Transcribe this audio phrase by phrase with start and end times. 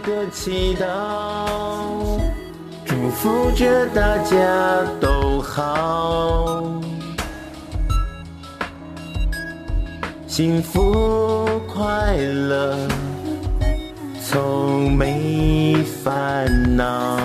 [0.00, 0.84] 的祈祷，
[2.84, 4.36] 祝福着大家
[5.00, 6.62] 都好，
[10.26, 12.76] 幸福快乐，
[14.22, 17.18] 从没烦恼，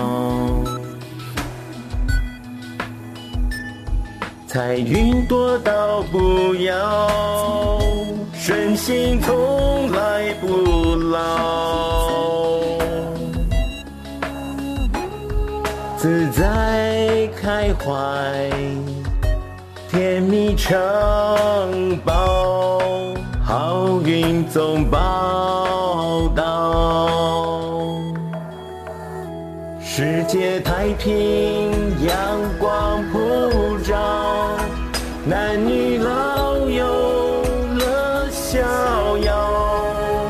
[4.46, 7.78] 财运多到不要，
[8.34, 12.03] 顺心从来不老。
[16.04, 18.50] 自在开怀，
[19.88, 20.76] 甜蜜城
[22.04, 22.78] 堡，
[23.42, 27.08] 好运总报到。
[29.80, 31.72] 世界太平，
[32.06, 33.96] 阳光普照，
[35.24, 36.84] 男女老幼
[37.78, 40.28] 乐逍遥，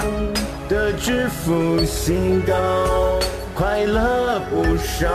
[0.69, 2.55] 得知福星高，
[3.57, 4.24] 快乐
[5.05, 5.11] 少，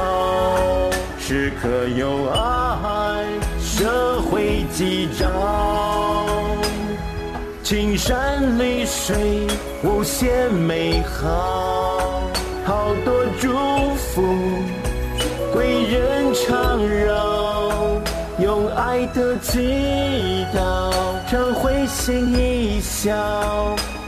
[1.17, 3.25] 时刻有爱，
[3.59, 5.25] 社会吉兆，
[7.63, 9.47] 青山绿水
[9.83, 12.21] 无限美好，
[12.63, 13.49] 好多祝
[13.95, 14.21] 福，
[15.51, 17.99] 贵人常绕，
[18.37, 20.91] 用爱的祈祷，
[21.29, 23.13] 常会心一笑，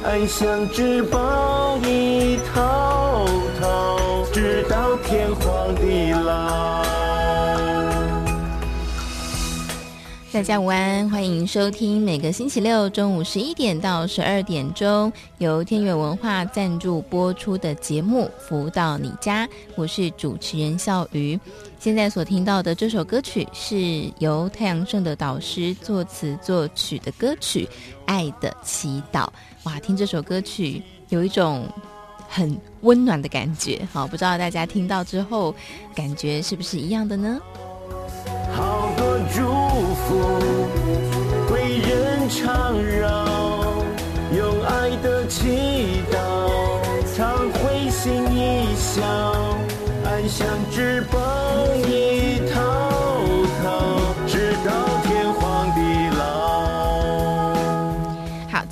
[0.04, 3.24] 安详之宝一套
[3.62, 4.26] 套。
[4.34, 6.91] 直到天荒地老。
[10.34, 21.38] 大家午安，欢迎收听每个星期六中午十一点到十二点钟由天元文化赞助播出的节目《福到你家》，我是主持人笑瑜。
[21.80, 27.66] 现在所听到的这首歌曲是由太阳盛的导师作词作曲的歌曲
[28.06, 29.26] 《爱的祈祷》。
[29.64, 31.68] 哇，听这首歌曲有一种。
[32.34, 35.54] 很温暖的感觉，好，不知道大家听到之后
[35.94, 37.42] 感觉是不是一样的呢？
[38.56, 39.20] 好多
[40.12, 40.20] 福，
[41.54, 43.26] 为人常绕，
[44.36, 46.16] 用爱的祈祷，
[47.16, 49.02] 常会心一笑，
[50.04, 51.18] 安详之宝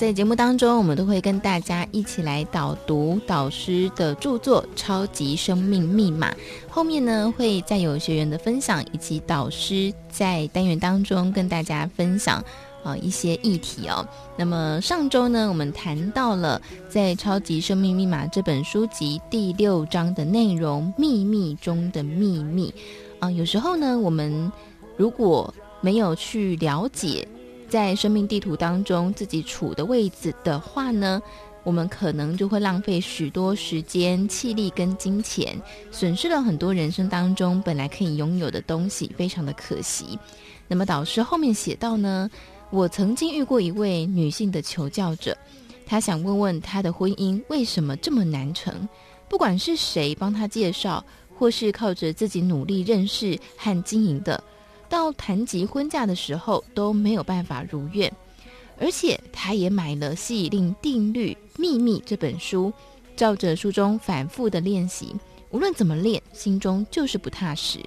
[0.09, 6.31] 在节目当中，我们都会跟大家一起来导读导师的著作《超级生命密码》，
[6.67, 12.43] 后面呢会再有学员的分享，以及导师在单元当中跟大家分享
[12.83, 14.03] 啊、一些议题哦。
[14.35, 16.59] 那么上周呢，我们谈到了
[16.89, 22.73] 在《超级生命密码》这本书籍第六章的内容——秘密中的秘密
[23.19, 24.51] 啊、有时候呢，我们
[24.97, 27.27] 如果没有去了解
[27.69, 31.21] 在生命地图当中自己处的位置的话呢，
[31.63, 35.55] 我们可能就会浪费许多时间、气力跟金钱，
[35.91, 40.17] 损失了很多人生当中本来可以拥有的东西，非常的可惜。
[40.67, 42.29] 那么导师后面写到呢，
[42.71, 45.37] 我曾经遇过一位女性的求教者，
[45.85, 48.87] 她想问问她的婚姻为什么这么难成，
[49.29, 51.03] 不管是谁帮她介绍，
[51.37, 54.43] 或是靠着自己努力认识和经营的，
[54.89, 58.11] 到谈及婚嫁的时候都没有办法如愿。
[58.81, 62.71] 而且他也买了《吸引力定律秘密》这本书，
[63.15, 65.13] 照着书中反复的练习，
[65.51, 67.79] 无论怎么练，心中就是不踏实。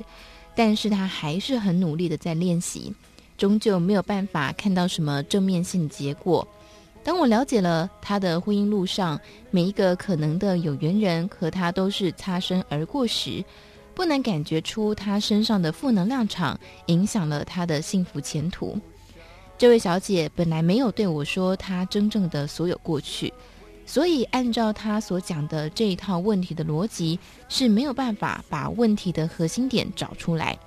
[0.54, 2.92] 但是他还是很努力的在练习，
[3.38, 6.46] 终究没有办法看到什么正面性结果。
[7.02, 9.18] 当我了解了他的婚姻路上
[9.50, 13.42] 每一个可能的有缘人和他都是擦身而过时，
[13.94, 18.78] 不能感觉出他身上的负能量场影响了他的幸福前途。
[19.58, 23.32] 这位小姐本来没有对我说她真正的所有过去，
[23.86, 27.16] 所以按照她所讲的这一套问题的逻辑
[27.48, 30.58] 是没有办法把问题的核心点找出来。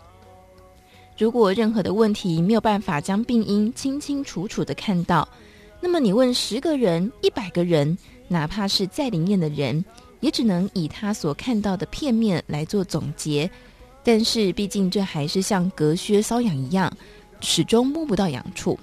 [1.18, 5.28] 如果任何的问题没有办法将病因清清楚楚地看到，
[5.82, 7.98] 那么你问十个人、一百个人，
[8.30, 9.84] 哪怕是再灵验的人，
[10.26, 13.48] 也只能以他所看到的片面来做总结。
[14.04, 16.92] 但是毕竟这还是像隔靴搔痒一样。
[17.42, 18.80] 始终摸不到痒处。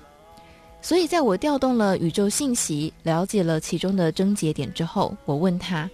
[0.80, 5.90] 所以，在我调动了宇宙信息，了解了其中的症结点之后，我问他，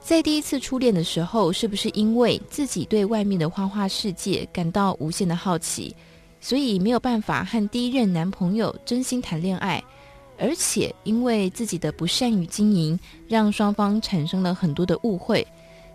[0.00, 5.94] 在第一次初恋的时候，是不是因为自己对外面的花花世界感到无限的好奇，
[6.40, 9.82] 所以没有办法和第一任男朋友真心谈恋爱，
[10.38, 15.46] 而且因为自己的不善于经营，让双方产生了很多的误会，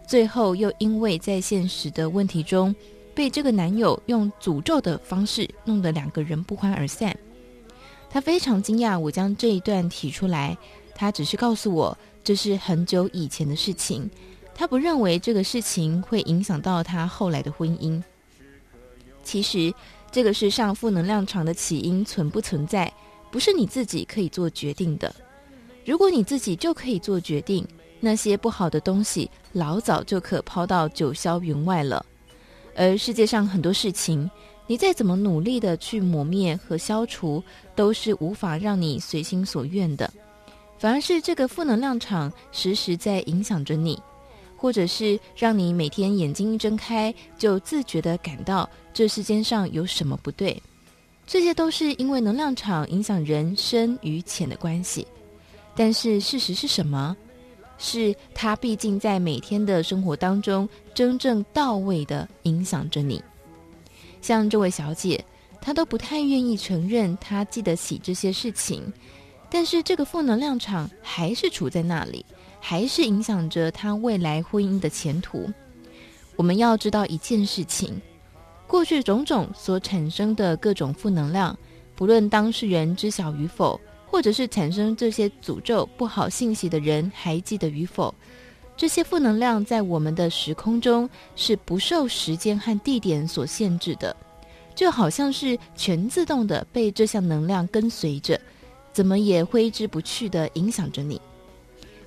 [0.07, 2.75] 最后又因为在现实的问题中，
[3.13, 7.15] 被这个男友用诅咒的方式弄得两个人不欢而散。
[8.09, 10.57] 他非常惊讶，我将这一段提出来。
[10.93, 14.09] 他只是告诉我，这是很久以前的事情。
[14.53, 18.01] 他不认为这个事情会影响到他后来的婚姻。
[19.23, 19.73] 其实，
[20.11, 22.91] 这个世上负能量场的起因存不存在，
[23.31, 25.13] 不是你自己可以做决定的。
[25.85, 27.65] 如果你自己就可以做决定，
[27.99, 32.05] 那些不好的东西老早就可抛到九霄云外了。
[32.75, 34.29] 而世界上很多事情，
[34.67, 37.43] 你再怎么努力的去磨灭和消除，
[37.75, 40.11] 都是无法让你随心所愿的，
[40.77, 44.01] 反而是这个负能量场时时在影响着你，
[44.55, 50.61] 或者是让你每天眼睛一睁开就自觉的感到这世间上有什么不对。
[51.31, 55.07] 这些都是因为能量场影响人深与浅的关系。
[55.73, 57.15] 但是事实是什么？
[57.77, 63.23] 是它毕竟在每天的生活当中真正到位地影响着你。
[64.21, 65.23] 像这位小姐，
[65.61, 68.91] 她都不太愿意承认她记得起这些事情，
[69.49, 72.25] 但是这个负能量场还是处在那里，
[72.59, 75.49] 还是影响着她未来婚姻的前途。
[76.35, 78.01] 我们要知道一件事情：
[78.71, 81.55] 过去种种所产生的各种负能量，
[81.93, 88.15] 不论当事人知晓与否，或者是产生这些诅咒不好信息的人还记得与否。
[88.77, 94.15] 这些负能量在我们的时空中是不受时间和地点所限制的，
[94.73, 98.39] 就好像是全自动的被这项能量跟随着，
[98.93, 101.19] 怎么也挥之不去的影响着你。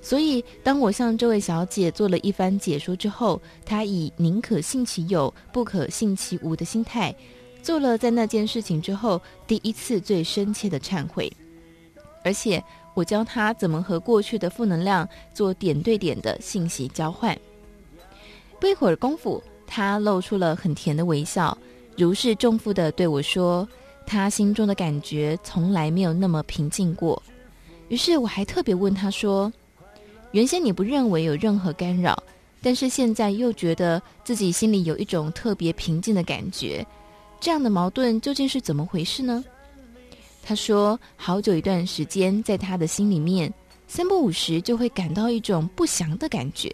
[0.05, 7.15] 所以，当我向这位小姐做了一番解说之后，她以宁可信其有，不可信其无的心态，
[7.63, 11.33] 做了在那件事情之后第一次最深切的忏悔，
[12.23, 12.63] 而且。
[12.95, 17.37] 我教她怎么和过去的负能量做点对点的信息交换。
[18.57, 21.57] 不一会儿功夫，她露出了很甜的微笑，
[21.97, 23.67] 如释重负地对我说
[24.07, 27.21] ：“她心中的感觉从来没有那么平静过。”
[27.89, 29.51] 于是我还特别问她说
[30.35, 32.21] ：“原先你不认为有任何干扰，
[32.61, 36.85] 但是现在又觉得自己心里有一种特别平静的感觉，
[37.39, 39.41] 这样的矛盾究竟是怎么回事呢？”
[40.43, 43.49] 他说：“好久一段时间，在他的心里面，
[43.87, 46.69] 三不五时就会感到一种不祥的感觉。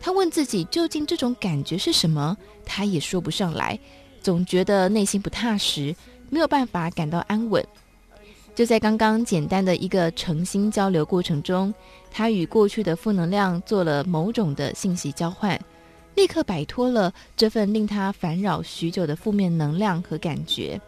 [0.00, 2.36] 他问自己，究竟这种感觉是什么？
[2.64, 3.78] 他也说不上来，
[4.20, 5.94] 总觉得内心不踏实，
[6.30, 7.64] 没有办法感到安稳。
[8.58, 11.72] 就在刚刚简单的一个诚心交流过程中，
[12.10, 15.56] 他与过去的负能量做了某种的信息交换，
[16.16, 20.80] 立刻摆脱了这份令他烦扰许久的负面能量和感觉。”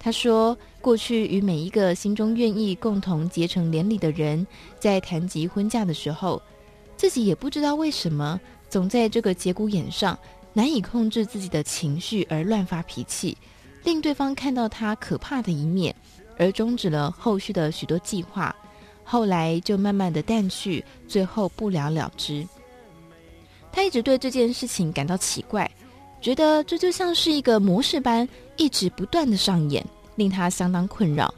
[0.00, 4.46] 他说：“过去与每一个心中愿意共同结成连理的人，
[4.80, 6.40] 在谈及婚嫁的时候，
[6.96, 8.40] 自己也不知道为什么，
[8.70, 10.18] 总在这个节骨眼上
[10.54, 13.36] 难以控制自己的情绪而乱发脾气，
[13.84, 15.94] 令对方看到他可怕的一面，
[16.38, 18.54] 而终止了后续的许多计划。
[19.04, 22.46] 后来就慢慢的淡去，最后不了了之。
[23.72, 25.70] 他一直对这件事情感到奇怪。”
[26.18, 28.26] 觉得这就像是一个模式般，
[28.56, 29.84] 一直不断的上演，
[30.16, 31.32] 令他相当困扰。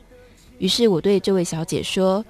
[0.59, 2.25] 于是我对这位小姐说：“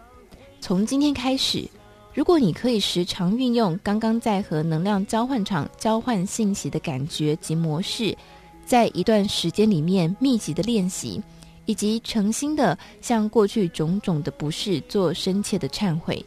[0.59, 1.69] 从今天开始，
[2.15, 8.17] 如果你可以时常运用刚刚在和能量交换场交换信息的感觉及模式，
[8.65, 11.23] 在一段时间里面密集的练习，
[11.69, 16.25] 以及诚心的向过去种种的不适做深切的忏悔，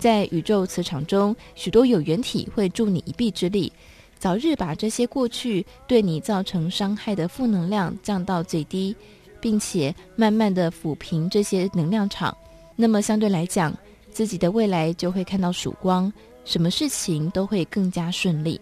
[0.00, 3.72] 在宇宙磁场中，许多有缘体会助你一臂之力。”
[4.18, 8.94] 早日把这些过去对你造成伤害的负能量降到最低，
[9.40, 12.36] 并且慢慢的抚平这些能量场，
[12.74, 13.72] 那么相对来讲，
[14.10, 16.12] 自己的未来就会看到曙光，
[16.44, 18.60] 什么事情都会更加顺利。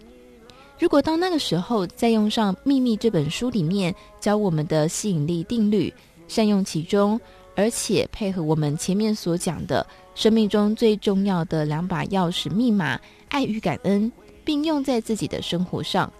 [0.77, 5.93] 如果到那个时候再用上《秘密》这本书里面教我们的吸引力定律，
[6.29, 7.19] 善用其中，
[7.53, 14.09] 而且配合我们前面所讲的生命中最重要的两把钥匙密码——爱与感恩。
[14.45, 16.11] 并用在自己的生活上，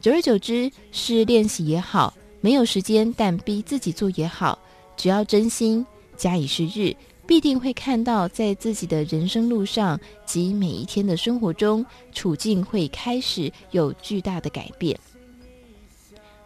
[0.00, 4.58] 久而久之，是练习也好，没有时间但逼自己做也好，
[4.96, 6.92] 只要真心假以时日，
[7.28, 14.98] 必定会看到在自己的人生路上及每一天的生活中，处境会开始有巨大的改变。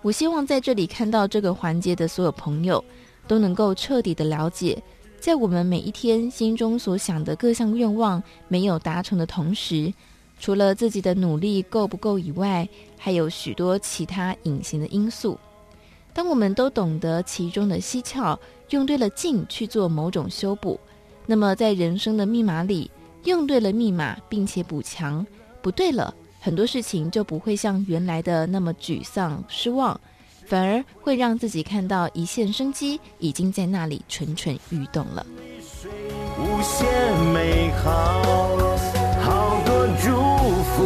[0.05, 2.85] 我希望在这里看到这个环节的所有朋友，
[3.27, 4.77] 都能够彻底的了解，
[5.19, 9.91] 在我们每一天心中所想的各项愿望没有达成的同时，
[10.39, 12.69] 除了自己的努力够不够以外，
[12.99, 15.39] 还有许多其他隐形的因素。
[16.13, 20.79] 当我们都懂得其中的蹊跷，用对了劲去做某种修补，
[21.25, 22.91] 那么在人生的密码里，
[23.25, 25.27] 用对了密码并且补强，
[25.63, 29.99] 不对了，很多事情就不会像原来的那么沮丧失望，
[30.47, 35.25] 反而会让自己看到一线生机已经在那里蠢蠢欲动了。
[36.39, 36.87] 无限
[37.33, 38.21] 美好，
[39.23, 40.11] 好多祝
[40.69, 40.85] 福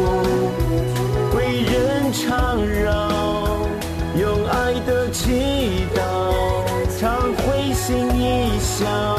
[1.35, 3.09] 为人缠绕。
[4.17, 5.99] 用爱的祈祷，
[6.97, 9.18] 常会心一笑，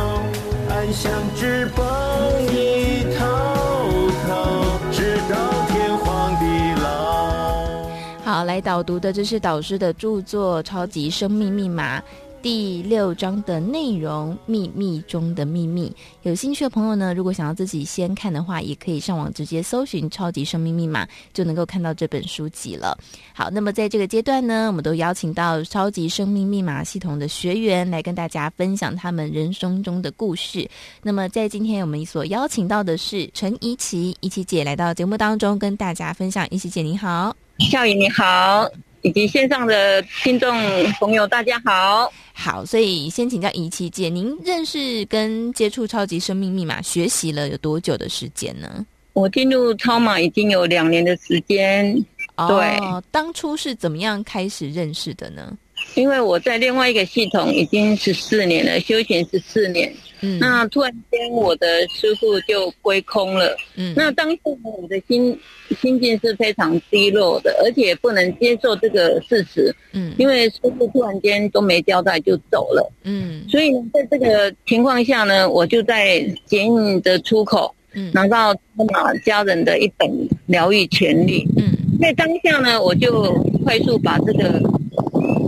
[8.44, 11.98] 来导读的这是导师的著作《超级生命密码》。
[12.42, 15.94] 第六章的内容，秘密中的秘密。
[16.22, 21.04] 有兴趣的朋友呢，如果想要自己先看的话，也可以上网直接搜寻《超级生命密码》，
[21.34, 22.96] 就能够看到这本书籍了。
[23.34, 30.68] 好，那么在这个阶段呢，我们都邀请到超级生命密码系统的学员来跟大家分享他们人生中的故事。
[31.02, 36.48] 那么在今天我们所邀请到的是陈怡琪，怡琪姐来到节目当中跟大家分享。
[36.50, 38.89] 怡琪姐你好，笑宇你好。
[39.02, 40.54] 以及线上的听众
[40.98, 42.12] 朋友，大家好。
[42.32, 48.84] 好，所以先请教怡琪姐，您认识跟接触超级生命密码学习了有多久的时间呢？
[49.12, 51.92] 我进入超码已经有两年的时间。
[52.36, 55.56] 对，哦，当初是怎么样开始认识的呢？
[55.94, 59.92] 因为我在另外一个系统已经十四年了，修行十四年。
[60.22, 63.56] 嗯，那突然间我的师傅就归空了。
[63.74, 65.34] 嗯，那当时我的心
[65.80, 69.74] 心境是非常低落的，而且不能接受这个事实。
[69.92, 72.92] 嗯，因为师傅突然间都没交代就走了。
[73.02, 80.06] 嗯，所以呢，在这个情况下呢，我就在捷运的出口，嗯，拿到超码家人的一本
[80.44, 81.48] 疗愈权利。
[81.56, 83.32] 嗯，在当下呢，我就
[83.64, 84.60] 快速把这个。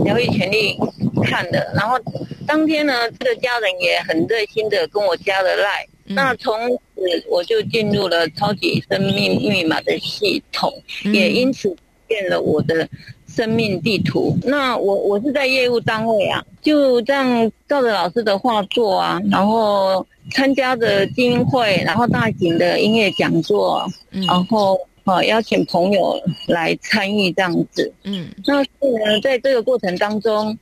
[0.03, 0.77] 疗愈权利
[1.23, 1.97] 看的，然后
[2.45, 6.53] 当天呢，这个家人也很热心的跟我加了赖，嗯、那从
[6.95, 10.71] 此我就进入了超级生命密码的系统，
[11.05, 11.75] 嗯、也因此
[12.07, 12.87] 变了我的
[13.27, 14.37] 生命地图。
[14.43, 24.79] 那我我是在业务单位啊，就这样照着老师的话做啊，然后参加的精英会，然后大型的音乐讲座，嗯、然后。
[25.05, 26.17] 好，邀请朋友
[26.47, 27.91] 来参与这样子。
[28.03, 30.57] 嗯，那是呢，在这个过程当中，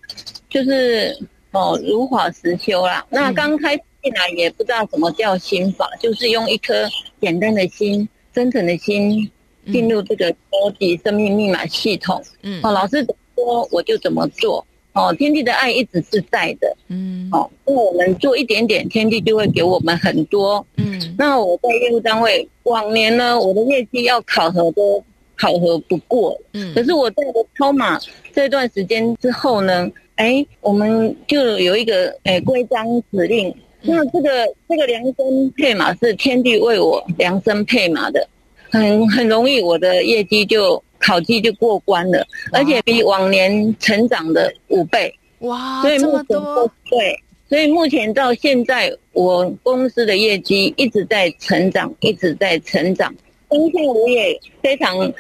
[0.50, 1.16] 就是
[1.52, 3.06] 哦，如法实修啦。
[3.12, 6.90] 嗯、那刚开始进来也不知道什么叫心法，就是用一颗
[7.22, 9.30] 简单的心、真诚的心
[9.72, 12.24] 进入这个超级生命密码系统。
[12.42, 14.66] 嗯，哦，老师怎么说我就怎么做。
[14.94, 21.16] 哦，天地的爱一直是在的，嗯，好、哦，那我们做一点点，天地就会给我们很多，嗯。
[21.18, 25.02] 那我在业务单位往年呢，我的业绩要考核都
[25.38, 26.74] 考核不过，嗯。
[26.76, 27.98] 可是我在我超马
[28.34, 33.48] 这段时间之后呢，哎，我们就有一个哎规章指令，
[33.84, 38.28] 嗯、那这个这个量身配马是天地为我量身配马的，
[38.70, 40.84] 很很容易，我的业绩就。
[41.02, 45.14] 考绩就过关了，而且比往年成长的五倍。
[45.40, 46.72] 哇，所以目前这么多。
[46.90, 53.14] 对，所以目前到现在，我公司的业绩一直在成长，一直在成长。
[53.50, 55.12] 今天我也非常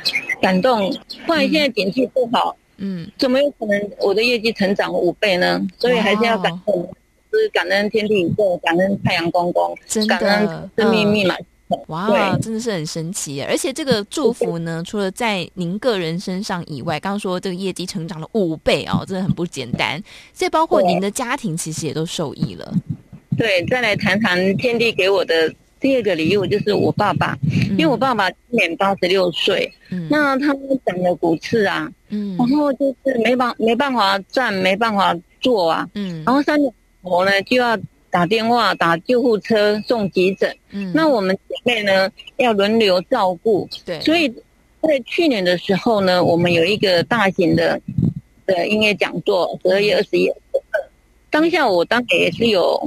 [0.42, 0.90] 感动。
[1.26, 5.60] 不然现在景气不好，嗯，怎么有可能我的业绩成长五倍呢？
[5.78, 6.88] 所以还是要感恩，
[7.32, 9.76] 是感恩天地宇宙，感恩太阳公公，
[10.08, 11.36] 感恩生命密码。
[11.88, 13.42] 哇，真的是很神奇！
[13.42, 20.02] 而且这个祝福呢，除了在您个人身上以外，刚刚说这个业绩成长了五倍哦，真的很不简单。
[20.34, 22.74] 所以包括您的家庭其实也都受益了。
[23.38, 30.48] 对，再来谈谈天地给我的第二个礼物，就是我爸爸，嗯、因为我爸爸今年八十六岁，嗯、那他
[30.86, 36.74] 长了骨刺啊，嗯，然后就是没办没办法站，没办法坐啊，嗯，然后三年
[37.04, 37.78] 头呢就要。
[38.14, 44.28] 打电话打救护车送急诊，嗯，那我们姐妹呢要轮流照顾，对，所以
[44.82, 47.80] 在去年的时候呢，我们有一个大型的
[48.46, 50.32] 的音乐讲座，十二月二十一，
[51.30, 52.82] 当下我当时也是有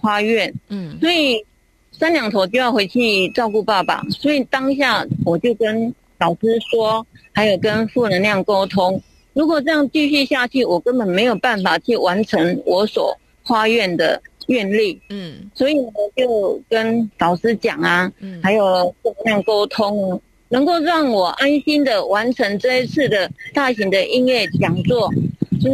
[0.00, 1.44] 花愿，嗯，所以
[1.92, 14.22] 三两头就要回去照顾爸爸，所以当下我就跟老师说，还有跟负能量沟通，如果这样继续下去，我根本没有办法去完成我所花愿的。
[14.50, 25.08] 愿力，嗯，所以呢，就跟导师讲啊，嗯，还有怎么样沟通，能够让我安心的完成这一次的大型的音乐讲座，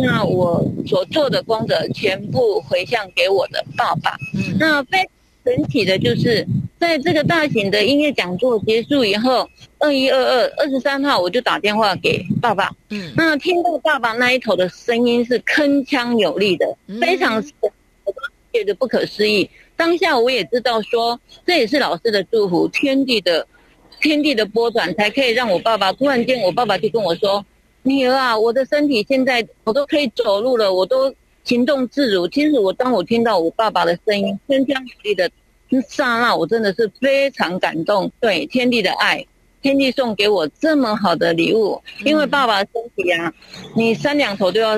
[0.02, 4.16] 那我所做的功德全部回向给我的爸爸。
[4.34, 5.08] 嗯，那非常
[5.44, 6.46] 神奇的就是，
[6.78, 12.70] 在这个大型的音乐讲座结束以后，二一二二二十三号我就打电话给爸爸。
[12.90, 17.40] 嗯，那听到爸爸那一头的声音是铿锵有力的，非常
[18.58, 19.48] 觉得不可思议。
[19.76, 23.46] 当下我也知道说，这也是老师的祝福，天地的。
[23.98, 27.42] 天地的波转，才可以让我爸爸突然间，我爸爸就跟我说
[27.82, 31.12] ：“女儿啊，我的身体现在我都可以走路了，我都
[31.44, 35.30] 行动自如。”其实我当我听到我爸爸的声音，铿锵有力的
[35.88, 38.12] 刹那，我真的是非常感动。
[38.20, 39.26] 对天地的爱，
[39.62, 43.32] 天地送给我这么好的礼物，因为爸爸的身体啊，
[43.74, 44.76] 你三两头都要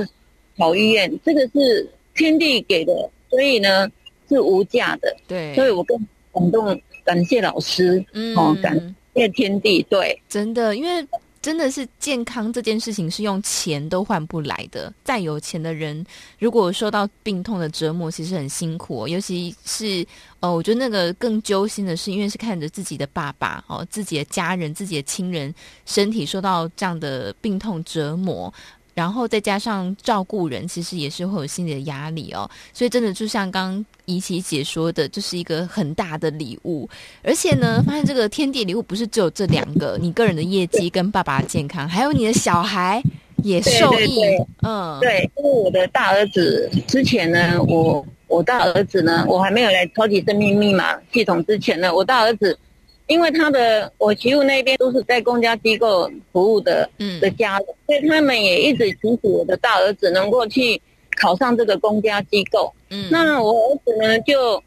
[0.57, 3.89] 跑医院，这个是天地给的，所以呢
[4.29, 5.17] 是无价的。
[5.27, 5.99] 对，所以我更
[6.33, 8.95] 感动，感谢老师，嗯，哦，感。
[9.35, 11.05] 天地对，真的，因为
[11.43, 14.95] 真的是健康这件事情是用钱都换不来的。
[15.03, 16.07] 再有钱的人，
[16.39, 19.09] 如果受到病痛的折磨，其实很辛苦哦。
[19.09, 20.07] 尤其是
[20.39, 25.53] 呃，我觉得那个更揪心的是，因为是看着自己的爸爸哦，自己的家人、自己的亲人
[25.85, 28.55] 身体受到这样的病痛折磨。
[28.99, 32.51] 然后再加上照顾人，其实也是会有心理的压力哦。
[32.73, 36.91] 所以真的就像刚怡琪姐说的，这是一个很大的礼物。
[37.23, 43.01] 而且呢，发现这个天地礼物不是只有这两个，你个人的业绩跟爸爸的健康，还有你的小孩
[43.45, 43.97] 也受益。
[43.99, 52.59] 对对对嗯，对，因为我的大儿子之前呢，我我大儿子呢，我还没有来超级生命密码系统之前呢，我大儿子。
[53.09, 60.81] 因为他的我媳妇那边都是在公家机构服务的，嗯，的家人，所以他们也一直祈祷我的大儿子能够去
[61.17, 62.73] 考上这个公家机构。
[62.91, 64.63] 嗯，那我儿子呢就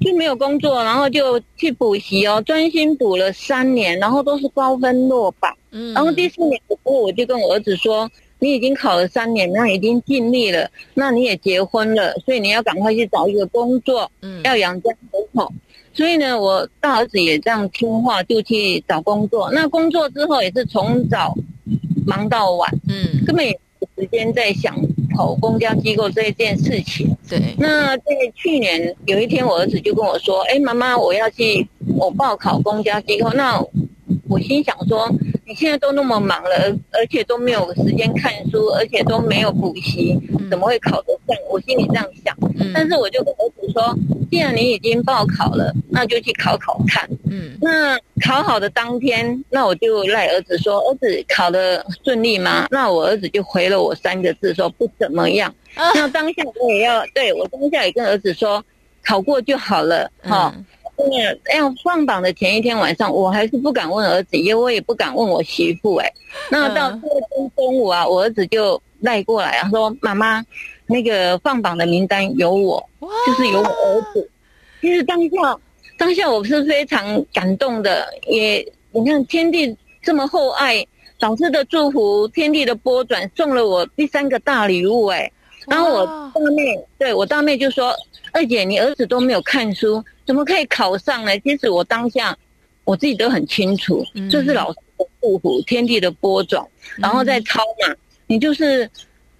[0.00, 5.52] 就没有工作，然后就去补习哦，专心补了三年，然后都是高分落榜。
[5.70, 8.06] 嗯，然后第四年的时候，我就跟我儿子说
[8.38, 15.50] ：“你已经考了三年，那已经尽力了，那你也结婚了，所以你要赶快去找一个工作，嗯，要养家糊口。”
[15.94, 19.50] 所以呢，我大儿子也这样听话，就去找工作。
[19.52, 21.34] 那工作之后也是从早
[22.06, 23.52] 忙到晚，嗯，根本也
[23.96, 24.74] 没时间在想
[25.16, 27.14] 考公家机构这一件事情。
[27.28, 27.54] 对。
[27.58, 33.62] 那在去年有一天，我儿子就跟我说：“哎，妈妈，我要去我报考公家机构。”那
[34.28, 35.08] 我心想说
[35.46, 40.18] ：“你现在都那么忙了，而且都没有时间看书，而且都没有补习，
[40.50, 42.36] 怎么会考得上？”我心里这样想。
[42.58, 42.72] 嗯。
[42.74, 43.96] 但是我就跟儿子说。
[44.30, 47.06] 既然你已经报考了，那就去考考看。
[47.30, 55.54] 嗯，那考好的当天，那我就赖儿子说：“儿子考得顺利吗？”那我儿子就回了我三个字说：“不怎么样。”
[55.94, 58.64] 那当下我也要对我当下也跟儿子说
[59.04, 60.54] ：“考过就好了。”哈，
[61.10, 65.96] 那要放榜的前一天晚上，我还是不敢问儿子，因为我也不敢问我媳妇。
[65.96, 66.12] 哎，
[66.50, 70.44] 那到第二天中午啊，我儿子就赖过来，他说：“妈妈。”
[70.84, 72.86] 那个放榜的名单有我，
[73.26, 74.28] 就是有我儿子。
[74.82, 75.58] 其实当下，
[75.96, 78.06] 当下我是非常感动的。
[78.26, 78.60] 也
[78.90, 80.84] 你看，天地这么厚爱，
[81.20, 85.06] 老师的祝福，天地的拨转，送了我第三个大礼物。
[85.06, 85.30] 哎，
[85.66, 87.94] 然后我大妹，对我大妹就说
[88.32, 92.36] ：“二姐，你儿子都没有看书，怎么可以考上呢？”其实我当下
[92.84, 97.94] 我自己都很清楚，这是老师的祝福，天地的拨转，然后再抄嘛，
[98.26, 98.90] 你就是。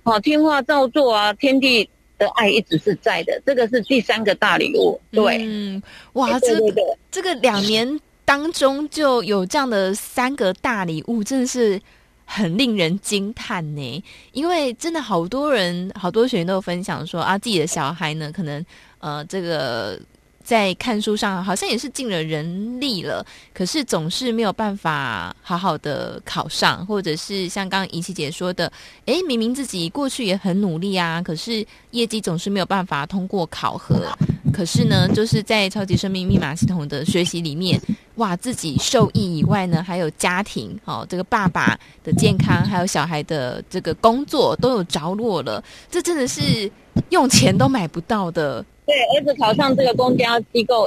[0.05, 1.33] 好，听话照做啊！
[1.35, 5.01] 天地的爱一直是在的，这个是第三个大礼物。
[5.12, 5.81] 对，嗯，
[6.14, 6.75] 哇，这个
[7.09, 11.81] 这个两年当中就有这样的三个大礼物，真的是
[12.25, 14.05] 很令人惊叹呢。
[14.33, 18.66] 因为真的好多人，好多学员都有分享说啊，自己的小孩呢，可能
[18.99, 19.97] 呃，这个。
[20.45, 23.25] 在看书上好像也是尽了人力了，
[23.55, 28.71] 可是总是没有办法好好的考上，或者是像刚刚怡琪姐说的，
[29.07, 34.07] 诶，明明自己过去也很努力啊，可是业绩总是没有办法通过考核。
[34.53, 37.81] 可是呢，就是在超级生命密码系统的学习里面，
[38.17, 46.71] 哇，自己受益以外呢，还有家庭，哦，这个爸爸的健康，还有小孩的这个工作都有着落了，这真的是
[47.09, 48.63] 用钱都买不到的。
[48.93, 50.87] 对，儿子考上这个公家机构，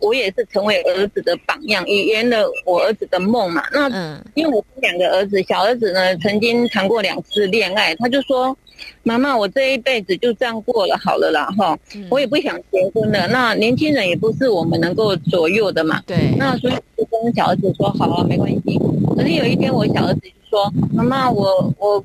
[0.00, 3.64] 我也是成为儿子的榜样，也圆了我儿子的梦嘛。
[3.72, 8.54] 那嗯，因为我是两个儿子，小儿子呢曾经谈过两次恋爱，他就说
[9.02, 11.78] ：“妈妈，我这一辈子就这样过了好了啦，哈，
[12.10, 13.26] 我也不想结婚了。
[13.28, 16.34] 那年轻人也不是我们能够左右的嘛。”对。
[16.36, 18.78] 那所以就跟小儿子说：“好啊，没关系。”
[19.16, 22.04] 可是有一天，我小儿子就说：“妈妈，我我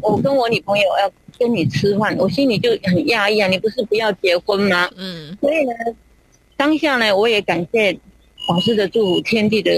[0.00, 3.48] 我跟我女朋友要。”跟你吃饭，我心里就很压抑啊！
[3.48, 4.90] 你不是不要结婚吗？
[4.94, 5.72] 嗯，所以呢，
[6.54, 7.98] 当下呢，我也感谢
[8.46, 9.72] 老师的祝福，天地的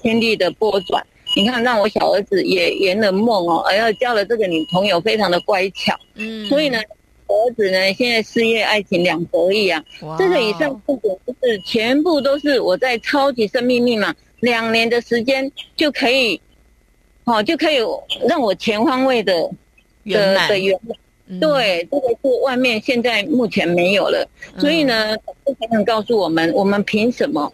[0.00, 1.04] 天地的波转，
[1.36, 5.98] 你看让我小儿子也圆了梦哦，而要交了这个女朋友，非常的乖巧。
[6.14, 9.82] 嗯，所以呢，儿子呢现在事业爱情两得意啊。
[10.02, 16.40] 哇这个以上四点就是全部都是我在超级生命密码两年的时间就可以，
[17.24, 17.78] 哦，就可以
[18.28, 19.50] 让我全方位的
[20.04, 20.96] 的的圆满。
[21.38, 27.52] 对，这个是外面现在目前没有了，所以呢，导师常常告诉我们，我们凭什么？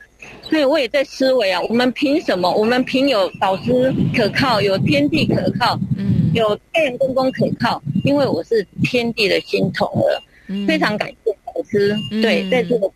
[0.48, 2.50] 所以我也在思维啊，我们凭什么？
[2.50, 12.90] 我们凭有导师可靠，有天地可靠，嗯，有太阳公公可靠，因为我是天地的心头了，嗯，非常感谢导师，嗯，对，在这个。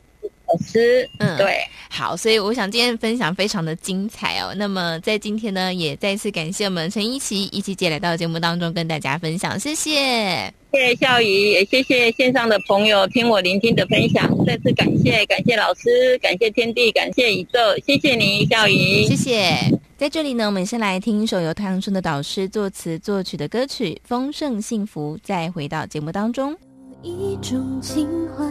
[0.50, 4.52] 老师，嗯，对，好，所以我想今天分享非常的精彩哦。
[4.56, 19.56] 那么在今天呢，也再次感谢我们陈一琦一琦姐来到节目当中跟大家分享，谢谢，谢谢笑宇，也谢谢线上的朋友听我聆听的分享，再次感谢，感谢老师，感谢天地，感谢宇宙，谢谢你，笑宇，谢谢。
[19.96, 26.56] 在这里呢，我们先来听一首由太阳村的导师作词作曲的歌曲《丰盛幸福》，再回到节目当中。
[27.02, 28.44] 一种情怀，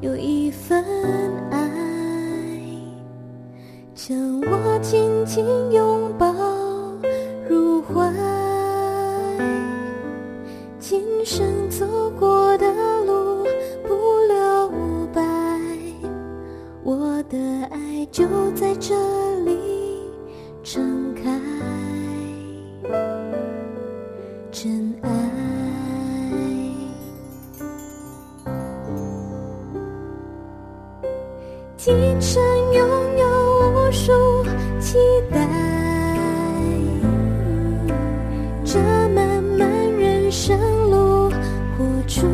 [0.00, 0.82] 有一份
[1.50, 1.70] 爱，
[3.94, 6.32] 将我紧紧拥抱
[7.46, 8.10] 入怀。
[10.78, 11.86] 今生走
[12.18, 12.66] 过的
[13.04, 13.44] 路
[13.86, 13.94] 不
[14.28, 15.22] 留白，
[16.82, 17.38] 我的
[17.70, 18.94] 爱就在这
[19.44, 19.58] 里
[20.62, 21.38] 盛开，
[24.50, 25.49] 真爱。
[31.82, 32.42] 今生
[32.74, 34.12] 拥有无数
[34.78, 34.98] 期
[35.32, 35.40] 待，
[38.62, 38.78] 这
[39.14, 39.66] 漫漫
[39.98, 40.58] 人生
[40.90, 41.30] 路
[41.78, 42.26] 活出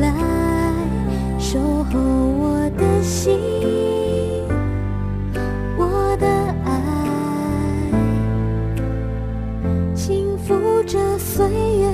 [0.00, 0.12] 来，
[1.38, 3.38] 守候我的心，
[5.76, 6.26] 我的
[6.64, 6.72] 爱，
[9.94, 11.88] 轻抚着岁月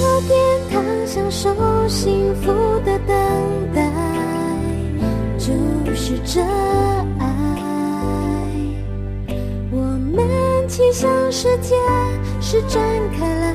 [0.00, 0.34] 的天
[0.70, 0.84] 堂。
[1.06, 1.48] 享受
[1.88, 2.52] 幸福
[2.84, 3.16] 的等
[3.72, 3.80] 待，
[5.38, 5.54] 就
[5.94, 7.24] 是这爱。
[9.70, 9.76] 我
[10.14, 11.74] 们齐向世界
[12.40, 12.82] 是展
[13.16, 13.54] 开来，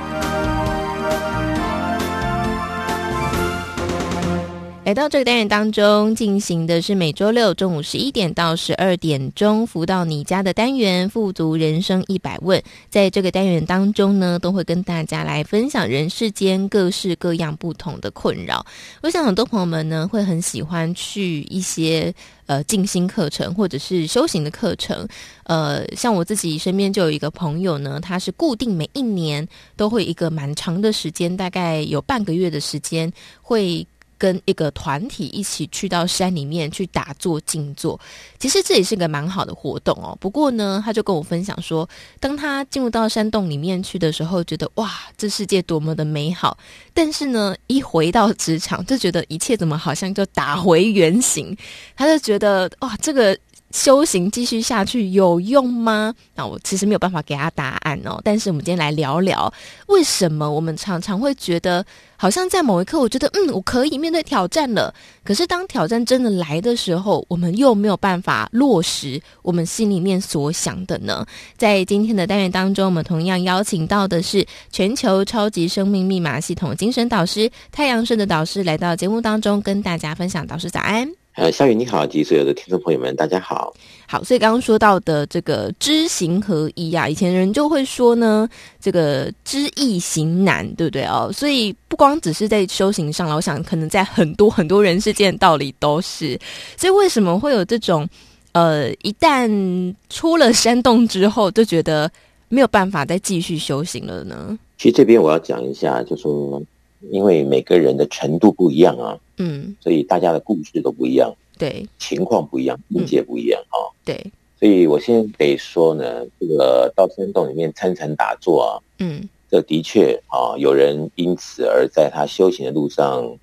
[4.91, 12.61] 来到这个单元当中，进行的是每周六中午十一点到十二点钟，福到你家的单元“富足人生一百问”。
[12.91, 18.65] 在这个单元当中呢，都会跟大家来分享人世间各式各样不同的困扰。
[19.01, 22.13] 我想很多朋友们呢，会很喜欢去一些
[22.45, 25.07] 呃静心课程或者是修行的课程。
[25.43, 33.09] 呃，像我自己身边就有一个朋友呢，他是固定每一年都会一个蛮长的时间，大概有半个月的时间
[33.41, 33.87] 会。
[34.21, 37.99] 跟一个团体一起去到山里面去打坐静坐，
[38.37, 40.15] 其实这也是个蛮好的活动哦。
[40.21, 46.55] 不过呢，他就跟我分享说，当他进入到山洞里面去的时候，觉得哇，这世界多么的美好。
[46.93, 51.57] 但是呢，一回到职场，就觉得一切怎么好像就打回原形。
[51.95, 53.35] 他就觉得哇，这个。
[53.73, 56.13] 修行继续下去有用吗？
[56.35, 58.19] 那我其实没有办法给他答案哦。
[58.23, 59.51] 但是我们今天来聊聊，
[59.87, 61.85] 为什么我们常常会觉得，
[62.17, 64.93] 好像在某一刻，我觉得嗯，我可以面对挑战了。
[65.23, 71.25] 可是当挑战真的来的时候，我们又没有办法落实我们心里面所想的呢？
[71.57, 80.45] 在今天的单元当中，我们同样邀请到的是全球超级生命密码系统精神导师太阳盛德导师来到节目当中，跟大家分享。
[80.45, 81.20] 导师早安。
[81.35, 83.73] 呃，小雨你好，及所有的听众朋友们，大家好。
[84.05, 88.47] 好，所以刚刚说到的这个知行合一啊，以前人就会说呢，
[88.81, 91.31] 这个知易行难，对不对哦？
[91.33, 96.37] 所以不光只是在修行上了，我想可能在很多很多人世间的道理都是。
[96.75, 98.07] 所以为什么会有这种
[98.51, 102.11] 呃，一旦出了山洞之后，就觉得
[102.49, 104.59] 没有办法再继续修行了呢？
[104.77, 106.61] 其实这边我要讲一下，就是说。
[107.09, 114.15] 因为每个人的程度不一样啊，嗯，所以大家的故事都不一样，对，情况不一样，境界不一样啊，对，
[114.59, 123.37] 所以我现在得说呢，这个到山洞里面参禅打坐啊，嗯，这的确啊，有人因此而在他修行的路上，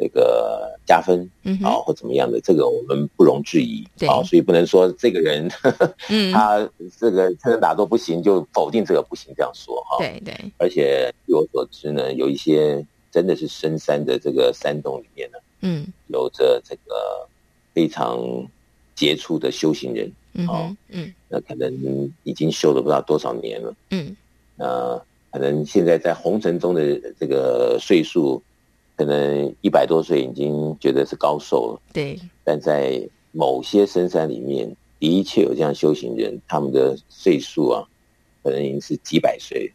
[0.00, 5.46] 这个加分，嗯，啊，或怎么样的，这个我们不容置疑，对，啊，所以不能说这个人，
[6.08, 6.66] 嗯， 他
[6.98, 10.34] 这个称称打坐不行，就否定这个不行，这样说哈，对对。
[10.56, 12.82] 而且据我所知呢，有一些
[13.12, 17.28] 真的是深山的这个山洞里面呢，嗯，有着这个
[17.74, 18.18] 非常
[18.94, 21.70] 杰出的修行人，嗯嗯，那可能
[22.22, 24.16] 已经修了不知道多少年了，嗯，
[24.56, 24.98] 那
[25.30, 28.42] 可能现在在红尘中的这个岁数。
[29.00, 32.20] 可能一百多岁已经觉得是高寿了，对。
[32.44, 33.00] 但在
[33.32, 37.82] 某些深山里面，的确有这样修行人，他们的岁数啊，
[38.42, 39.72] 可能已经是几百岁。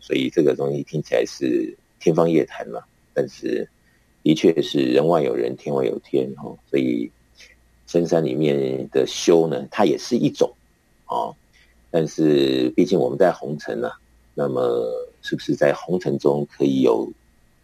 [0.00, 3.66] 所以这个东西听起来是天方夜谭了，但是
[4.22, 6.54] 的确是人外有人，天外有天哈。
[6.68, 7.10] 所以
[7.86, 10.52] 深山里面的修呢，它也是一种
[11.06, 11.32] 啊。
[11.90, 13.90] 但是毕竟我们在红尘啊，
[14.34, 14.86] 那么
[15.22, 17.10] 是不是在红尘中可以有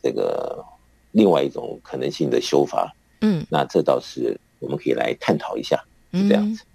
[0.03, 0.64] 这个？
[1.12, 6.62] 另外一种可能性的修法，嗯，那这倒是我们可以来探讨一下，是这样子。
[6.62, 6.66] 嗯、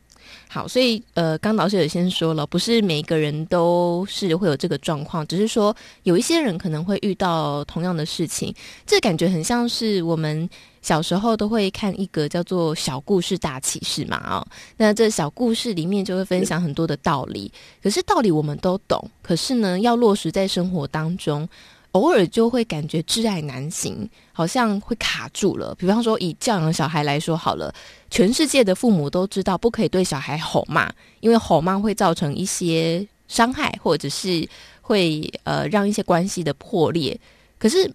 [0.50, 8.54] 好，所以呃，刚老师也先说了，不是每一个人都是会有这个状况，只是说有一些人可能会遇到同样的事情。
[8.86, 10.50] 这感觉很像是我们
[10.82, 21.48] 小时候都会看一个叫做《小故事大启示》嘛，哦，那这小故事里面就会分享很多的道理，可是道理我们都懂，可是呢，要落实在生活当中。
[21.94, 25.74] 偶尔就会感觉挚爱难行，好像会卡住了。
[25.76, 27.74] 比方说，以教养小孩来说好了，
[28.10, 34.48] 全世界的父母都知道不可以对小孩吼骂，因为吼骂会造成一些伤害，或者是
[34.82, 37.20] 会呃让一些关系的破裂。
[37.60, 37.90] 可是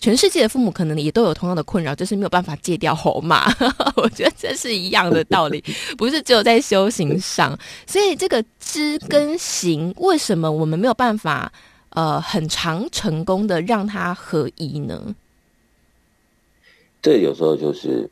[0.00, 3.54] 全世界的父母可能也都有同样的困扰，就是没有办法戒掉吼骂。
[3.96, 5.62] 我觉得这是一样的道理，
[5.98, 7.58] 不是只有在修行上。
[7.86, 11.52] 所以这个知跟行，为什么我们没有办法？
[11.94, 15.14] 呃，很常成功的让它合一呢？
[17.00, 18.10] 这有时候就是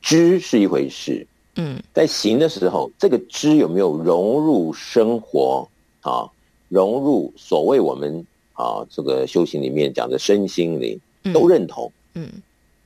[0.00, 5.68] 知是一回事，嗯，在行的时候，这个知有没有融入生活
[6.00, 6.30] 啊？
[6.68, 10.98] 融入所谓我们啊这个修行里面讲的身心灵
[11.32, 12.42] 都认同，嗯，嗯，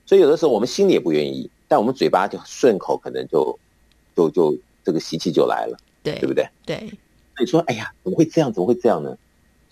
[0.07, 3.59] 所以有的时候我们心里也不愿意，但我们嘴巴就顺口，可能就
[4.16, 6.48] 就就这个习气就来了，对，对不对？
[6.66, 6.78] 对，
[7.37, 8.52] 所以说，哎呀，怎么会这样？
[8.52, 9.16] 怎么会这样呢？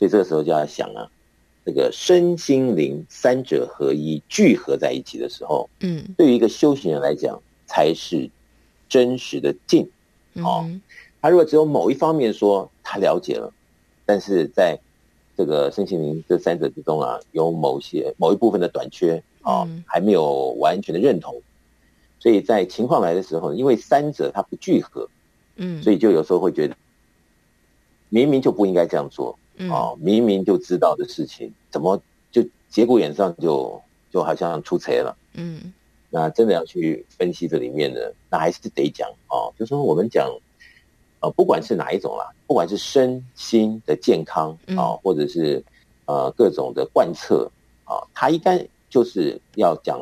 [0.01, 1.11] 所以这个时候就要想啊，
[1.63, 8.31] 这个身心灵三者合一聚合在一起的时候，嗯，对于一个修行人来讲，才是
[8.89, 9.87] 真实的静。
[10.37, 10.67] 哦，
[11.21, 13.53] 他如果只有某一方面说他了解了，
[14.07, 14.79] 但是在
[15.37, 21.43] 这个身心灵这三者之中啊，有某些某一部分的短缺啊，还没有完全的认同，
[22.19, 25.07] 所以在情况来的时候，因为三者它不聚合，
[25.57, 26.75] 嗯，所以就有时候会觉得
[28.09, 29.39] 明明就不应该这样做。
[29.69, 35.15] 哦，明明就知道的事情，怎么就节骨眼上就就好像出错了？
[35.35, 35.73] 嗯，
[36.09, 39.53] 那真的要去分析这里面的，那还是得讲哦。
[39.59, 40.33] 就说我们讲，
[41.21, 45.63] 呃，不管是哪一种啦，不管是身心的健康啊、哦，或者是
[46.07, 47.51] 呃各种的贯彻
[47.85, 50.01] 啊，它应该就是要讲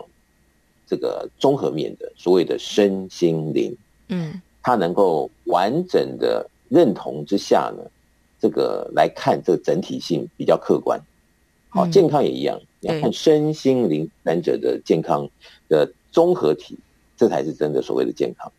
[0.87, 3.77] 这个综合面的，所谓的身心灵。
[4.09, 7.83] 嗯，它能够完整的认同之下呢。
[8.41, 11.01] 这个来看，这个整体性比较客观。
[11.71, 15.29] 好，健康也一样，你要看身心灵三者的健康
[15.69, 16.79] 的综合体，
[17.15, 18.51] 这才是真的所谓的健康。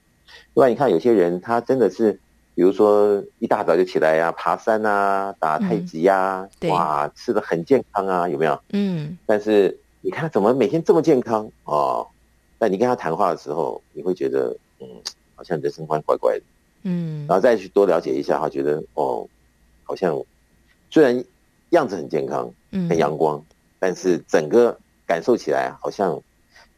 [0.54, 2.14] 另外，你看有些人他真的是，
[2.54, 8.60] 比如说一大早就起来呀、啊，爬山啊，打太极呀，哇，吃的很健康啊，有没有？
[8.74, 9.18] 嗯。
[9.26, 12.06] 但是你看他怎么每天这么健康哦？
[12.60, 14.88] 但你跟他谈话的时候，你会觉得，嗯，
[15.34, 16.44] 好像人生观怪怪的。
[16.84, 17.26] 嗯。
[17.28, 19.28] 然后再去多了解一下，他觉得哦。
[19.90, 20.24] 好像
[20.92, 21.26] 虽然
[21.72, 23.46] 样子很健康，嗯很阳光，嗯，
[23.80, 26.22] 但是整个感受起来好像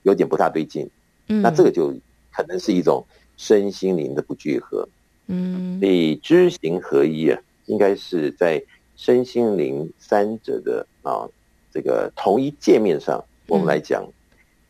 [0.03, 0.89] 有点不大对劲。
[1.27, 1.93] 嗯，那这个就
[2.31, 4.87] 可能是一种身心灵的不聚合。
[5.27, 8.63] 嗯，所以知行合一啊，应该是在
[8.95, 11.27] 身心灵三者的啊
[11.73, 14.07] 这个同一界面上，我们来讲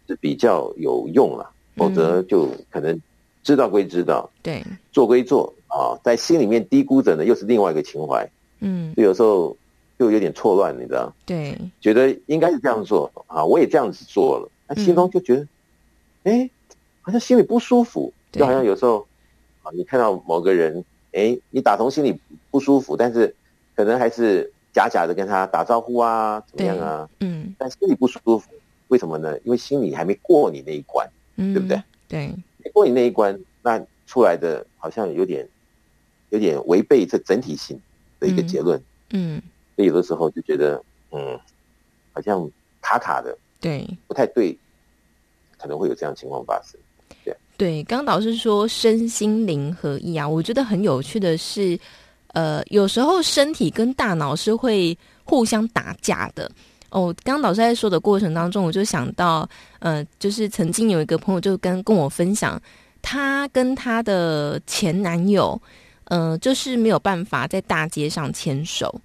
[0.07, 1.77] 是比较有用了，嗯。
[1.77, 2.99] 否则就可能
[3.43, 5.53] 知道归知道，对，做归做。
[5.71, 8.29] 啊，在心里面低估着呢，又是另外一个情怀，
[8.59, 9.55] 嗯，就有时候
[9.97, 11.13] 就有点错乱，你知道？
[11.25, 15.47] 对，觉得应该是这样做啊，我也这样子做了，那心中就觉得，
[16.23, 16.49] 哎、嗯，
[17.01, 19.07] 好像心里不舒服，就好像有时候
[19.63, 23.33] 啊，你看到某个人，哎，你打从心里不舒服，但是
[23.73, 27.09] 可能还是假假的跟他打招呼啊，怎么样啊？
[27.21, 28.51] 嗯，但心里不舒服，
[28.89, 29.37] 为什么呢？
[29.45, 31.81] 因为心里还没过你那一关，嗯，对不对？
[32.09, 35.47] 对，没过你那一关，那出来的好像有点。
[36.31, 37.79] 有点违背这整体性
[38.19, 39.41] 的一个结论，嗯，
[39.75, 41.39] 所以有的时候就觉得，嗯，
[42.11, 42.49] 好像
[42.81, 44.57] 卡卡的，对，不太对，
[45.57, 46.79] 可能会有这样的情况发生。
[47.23, 51.79] 对，对，刚导师说身心灵合一啊，我觉得很有趣的是，
[52.33, 56.49] 呃，有时候身体跟大脑是会互相打架的。
[56.89, 59.47] 哦，刚导师在说的过程当中，我就想到，
[59.79, 62.61] 呃，就是曾经有一个朋友就跟跟我分享，
[63.01, 65.61] 她跟她的前男友，
[66.05, 69.01] 呃，就是没有办法在大街上牵手。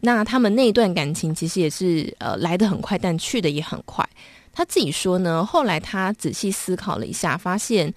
[0.00, 4.08] 那他们那段感情其实也是呃来得很快，但去得也很快。
[4.52, 7.92] 他自己说呢，后来他仔细思考了一下，发现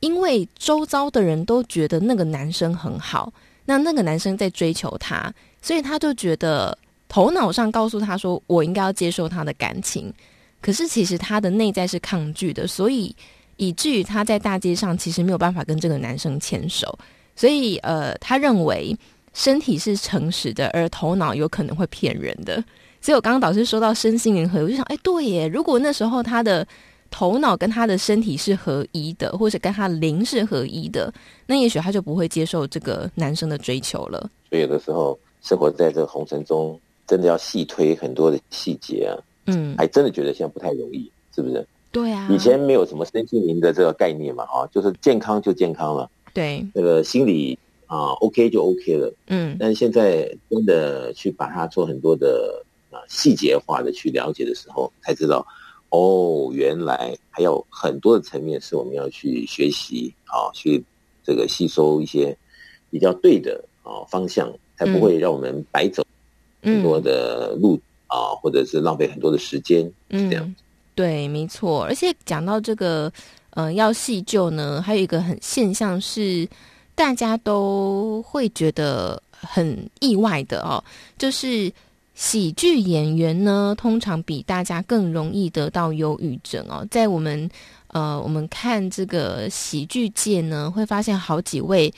[0.00, 3.32] 因为周遭的人都觉得那个男生很好，
[3.66, 5.32] 那那个男生在追求他，
[5.62, 6.76] 所以他就觉得。
[7.08, 10.12] 头脑上告诉他说：“我应该要接受他的感情。”
[10.60, 13.14] 可是其实他的内在是抗拒的，所以
[13.58, 16.98] 以至于他在大街上其实没有办法跟这个男生牵手。
[17.36, 18.96] 所以呃，他认为
[19.32, 22.54] 身体是诚实的，而头脑有可能会骗人的。
[23.00, 25.46] 所以我刚刚导师说到身心灵合一，我就想，哎，对耶！
[25.46, 26.66] 如果那时候他的
[27.10, 31.12] 头脑跟他的身体是合一的，或者跟他灵是合一的，
[31.46, 34.18] 那也许他就不会接受这个男生的追求了。
[34.50, 36.80] 所以有的时候生活在这个红尘中。
[37.08, 41.64] 真的要细推很多的细节啊，嗯，还真的觉得现在不太容易，是不是？
[41.92, 55.46] 对啊，以前没有什么身心灵的这个概念嘛，哈，就是健康就健康了，对，那个心理啊，OK 就 OK 了，嗯，但是现在真的去把它做很多的啊细节化的去了解的时候，才知道，
[55.88, 60.84] 哦，原来还有很多的层面是我们要去学习啊，去
[61.24, 62.36] 这个吸收一些
[62.90, 66.04] 比较对的啊方向，才不会让我们白走。
[66.62, 70.54] 很多的路啊，或者是浪费很多的时间，嗯，这样。
[70.96, 71.84] 对，没错。
[71.84, 73.12] 而且讲到这个，
[73.56, 76.46] 呃，要细究呢，还有一个很现象是，
[76.94, 80.76] 大家都会觉得很意外的哦，
[81.16, 81.72] 就是
[82.14, 86.86] 喜剧演员呢，通常比大家更容易得到忧郁症哦。
[86.90, 87.50] 在我们
[87.88, 91.92] 呃，我们看这个喜剧界呢，会发现好几位。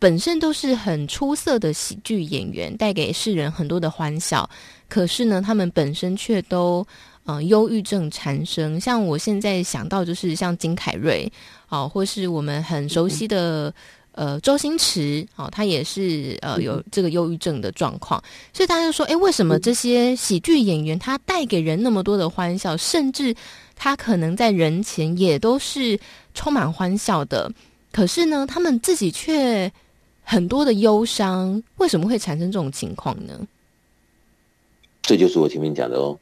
[0.00, 4.46] 本身都是很出色的喜剧演员，带给世人很多的欢笑。
[4.86, 6.86] 可是呢，他们本身却都
[7.24, 8.80] 呃忧郁症产生。
[8.80, 11.30] 像我现在想到，就是像金凯瑞，
[11.68, 13.72] 哦，或是我们很熟悉的
[14.12, 18.22] 呃周星驰，哦，他也是呃有这个忧郁症的状况。
[18.52, 23.34] 所以大家就说，哎，为什么这些喜剧演员他带给人那么多的欢笑，甚至
[23.74, 25.98] 他可能在人前也都是
[26.34, 27.50] 充满欢笑的？
[27.90, 29.70] 可是呢，他们自己却
[30.22, 33.38] 很多的忧伤，为什么会产生这种情况呢？
[35.02, 36.18] 这就是我前面讲的哦，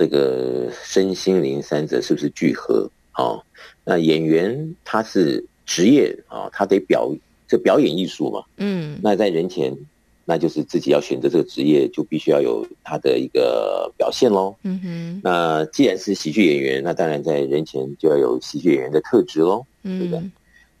[0.00, 2.90] 这个身心灵三者是不是聚合？
[3.18, 3.44] 哦，
[3.84, 7.14] 那演员他是职业啊、哦，他得表
[7.46, 8.42] 这表演艺术嘛。
[8.56, 9.76] 嗯，那在人前，
[10.24, 14.56] 那就是自己要选择这个职业，就必须要有他的一个表现喽。
[14.62, 20.18] 嗯哼，那既然是喜剧演员，那当然在人前就要有喜剧演员的特质喽，对不对？
[20.18, 20.32] 嗯、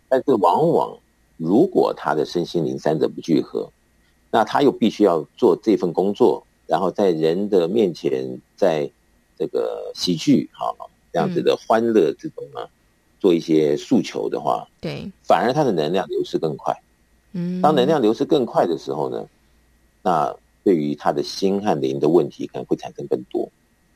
[0.08, 0.96] 但是往往。
[1.36, 3.70] 如果他的身心灵三者不聚合，
[4.30, 8.90] 那他又必须要做这份工作，然后在人的面前，在
[9.40, 10.70] 这个喜剧哈
[11.10, 12.68] 这样子的欢乐之中啊，
[13.18, 16.76] 做一些诉求的话，对，反而他的能量流失更快。
[17.32, 19.26] 嗯，当能量流失更快的时候呢，
[20.02, 23.48] 那对于他的心和灵的问题可能会产生更多。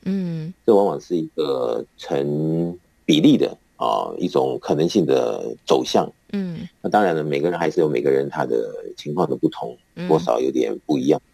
[0.05, 3.55] 嗯，这往往是一个成比例的。
[3.77, 9.77] 啊，一种可能性的走向，嗯，那当然了，每个人还是有每个人他的情况的不同，
[10.07, 11.34] 多少有点不一样，嗯，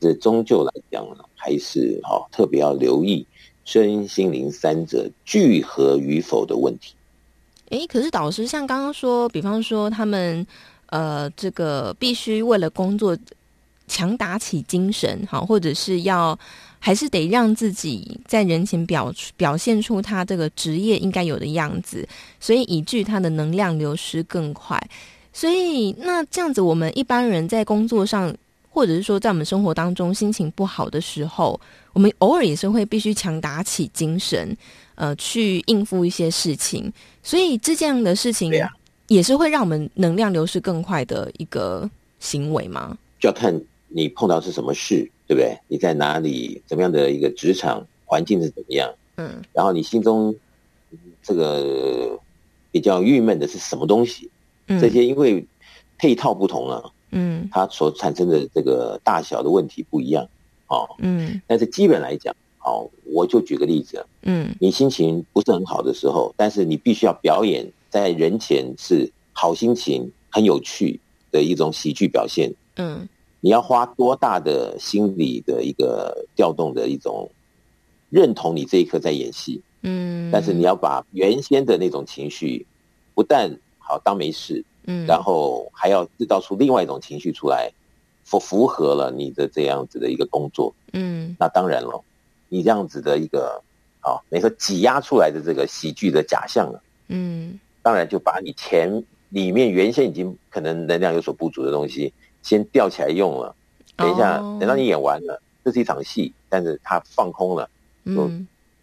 [0.00, 3.26] 这终究来讲呢，还是哈、哦、特别要留意
[3.64, 6.94] 身心灵三者聚合与否的问题。
[7.70, 10.46] 诶，可是导师像刚刚说，比方说他们
[10.86, 13.16] 呃，这个必须为了工作
[13.86, 16.38] 强打起精神，好，或者是要。
[16.80, 22.06] 还是得让自己在人前表表现出他这个职业应该有的样子，
[22.38, 24.78] 所以以至于他的能量流失更快。
[25.32, 28.36] 所以那这样子，我们一般人在工作上，
[28.74, 31.58] 或者是说在我们生活当中心情不好的时候，
[31.92, 34.54] 我们偶尔也是会必须强打起精神，
[34.96, 36.92] 呃，去应付一些事情。
[37.22, 38.52] 所以这样的事情
[39.06, 42.98] 也是会让我们能量流失更快的一个行为吗？
[43.20, 43.58] 就要看
[43.88, 45.08] 你碰到是什么事。
[45.26, 45.58] 对不对？
[45.68, 46.60] 你在哪里？
[46.66, 48.94] 怎么样的一个职场环境是怎么样？
[49.16, 50.34] 嗯，然后你心中
[51.22, 52.20] 这个
[52.70, 54.28] 比较郁闷的是什么东西？
[54.66, 55.42] 嗯，这些因为
[55.96, 60.28] 配套不同了，嗯，它所产生的这个大小的问题不一样，
[60.68, 62.34] 哦，嗯，但是基本来讲，
[62.64, 71.00] 哦，我就举个例子，嗯，你心情不是很好的时候，但是你必须要表演在人前是好心情、很有趣
[71.30, 73.08] 的一种喜剧表现，嗯。
[73.40, 77.30] 你要花多大的心理的一个调动的一种
[78.08, 82.64] 认同你这一刻在演戏，嗯，但是你要把原先的那种情绪
[83.12, 87.70] 不但好当没事，嗯，然后还要制造出另外一种情绪出来，
[88.24, 92.02] 符符合了你的这样子的一个工作，嗯，那当然了，
[92.48, 93.62] 你这样子的一个
[94.00, 102.12] 啊，没说挤压出来的这个喜剧的假象了，嗯，当然就把你前里面原先已经可能能量有所不足的东西。
[102.44, 103.56] 先吊起来用了，
[103.96, 104.60] 等一下，oh.
[104.60, 107.66] 等到你演完了，这是一场戏，但是它放空了，
[108.04, 108.30] 就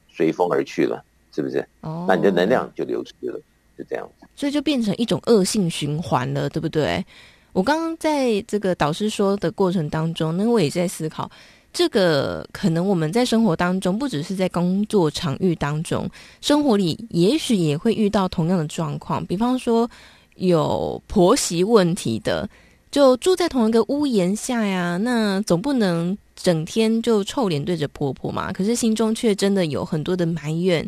[0.10, 1.60] 随风而去了，嗯、是不是？
[1.82, 2.06] 哦，oh.
[2.08, 3.40] 那你的能量就流失了，
[3.82, 4.28] 就这样子。
[4.36, 7.04] 所以就变成一种恶性循环了，对不对？
[7.54, 11.30] 我刚刚在这个导师说的过程当中，那我也在思考，
[11.74, 16.10] 这个可能我们在生活当中，不只是在工作场域当中，
[16.42, 19.90] 生活里也许也会遇到同样的状况，比方说
[20.36, 22.48] 有婆媳问题的。
[22.92, 28.52] 就住在同一个屋檐下呀，那总不能整天就臭脸对着婆婆嘛。
[28.52, 30.86] 可是心中却真的有很多的埋怨，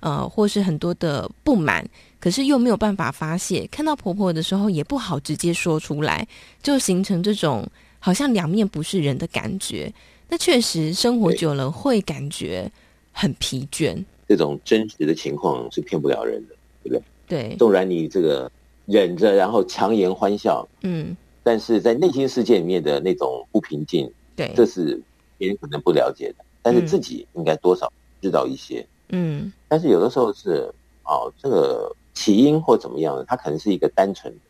[0.00, 1.82] 呃，或是很多的不满，
[2.26, 3.64] 可是又没有办法发泄。
[3.68, 6.26] 看到婆婆的时候也不好直接说出来，
[6.60, 7.64] 就形成这种
[8.00, 9.94] 好像两面不是人的感觉。
[10.28, 12.68] 那确实生活久了会感觉
[13.12, 13.96] 很疲倦。
[14.26, 16.98] 这种真实的情况是骗不了人的，对不
[17.28, 17.50] 对？
[17.50, 18.50] 对，纵然你这个
[18.86, 21.16] 忍着，然后强颜欢笑，嗯。
[21.44, 25.00] 但是在内心世界里面的那种不平静，对，这是
[25.38, 27.88] 别人可能不了解的，但是自己应该多少
[28.20, 29.52] 知道一些，嗯。
[29.68, 30.68] 但是有的时候是
[31.04, 34.40] 哦，这个起因或怎么样的，它可能是一个单纯的，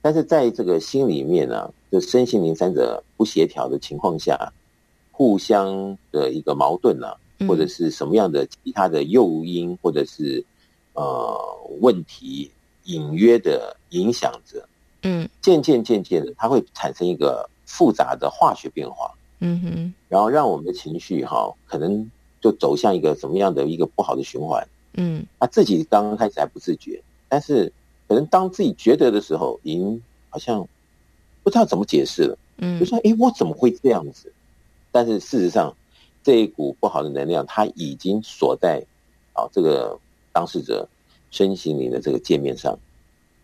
[0.00, 4.50] 但是在这个心里面呢、啊，就身心灵三者不协调的情况下，
[5.10, 7.14] 互相的一个矛盾啊，
[7.48, 10.42] 或者是什么样的其他的诱因，或者是
[10.94, 11.36] 呃
[11.80, 12.50] 问题
[12.84, 14.66] 隐约的影响着。
[15.02, 19.10] 嗯，渐渐渐渐的，它会产生一个复杂的化学变化。
[19.40, 22.08] 嗯哼，然后让我们的情绪哈，可能
[22.40, 24.64] 就走向一个什么样的一个不好的循环。
[24.94, 27.72] 嗯，他自己刚刚开始还不自觉，但是
[28.08, 30.66] 可能当自己觉得的时候，已经好像
[31.42, 32.38] 不知道怎么解释了。
[32.58, 34.32] 嗯，就说哎，我怎么会这样子？
[34.90, 35.74] 但是事实上，
[36.22, 38.84] 这一股不好的能量，它已经锁在
[39.32, 39.98] 啊这个
[40.32, 40.86] 当事者
[41.30, 42.78] 身心灵的这个界面上。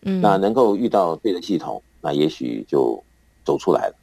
[0.03, 3.03] 嗯，那能够遇到对的系统，那也许就
[3.45, 3.95] 走出来了。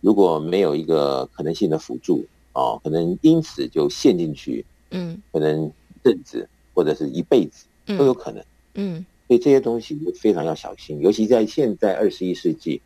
[0.00, 5.72] 如果没有一个可能性的辅助，哦，可能因此就陷进去，嗯，可能一
[6.04, 7.64] 阵子或者是一辈子
[7.96, 8.44] 都有可能，
[8.74, 12.80] 嗯，所以这些东西非常要小心，尤其在现在二十一世纪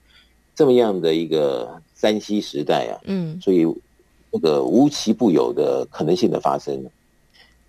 [0.54, 3.66] 这么样的一个三 C 时代啊，嗯，所以
[4.30, 6.80] 这个无奇不有的可能性的发生，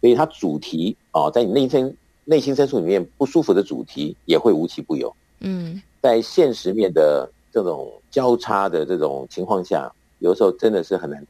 [0.01, 1.95] 所以它主题啊，在你内心。
[2.25, 5.11] 内心深处里面不舒服的主题也会无奇不有。
[5.39, 11.27] 嗯，在现实面的这种交叉的这种情况下，有时候真的是很难解。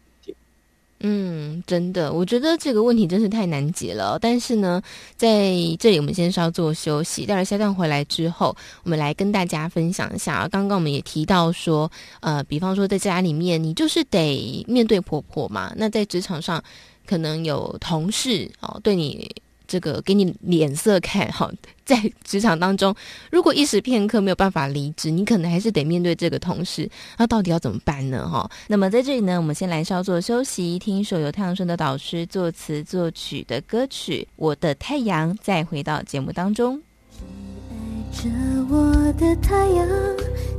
[1.01, 4.19] 嗯，真的，我觉得这个问题真是太难解了。
[4.19, 4.81] 但是呢，
[5.15, 10.47] 在这里我们先稍作休息，待会儿下段回来之后，我们来跟大家分享一下。
[10.49, 11.89] 刚刚我们也提到说，
[12.19, 15.73] 呃，比方说在家里面，你就是得面对婆婆嘛。
[15.77, 16.61] 那在职场上，
[17.05, 19.33] 可能有同事哦对你。
[19.69, 21.49] 这个给你脸色看哈，
[21.85, 22.93] 在职场当中，
[23.31, 28.27] 如果一时片刻没有办法离职，你可能还是得面对这个同事，那到底要怎么办呢？
[28.27, 36.81] 哈，那么在这里呢，我们先来稍作休息，听一首由太阳盛德导师作词作曲的歌曲《我的太阳》，再回到节目当中。
[37.21, 38.29] 爱着
[38.69, 39.87] 我的太阳，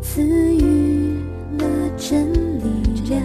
[0.00, 1.18] 赐予
[1.58, 1.66] 了
[1.98, 3.20] 真力量，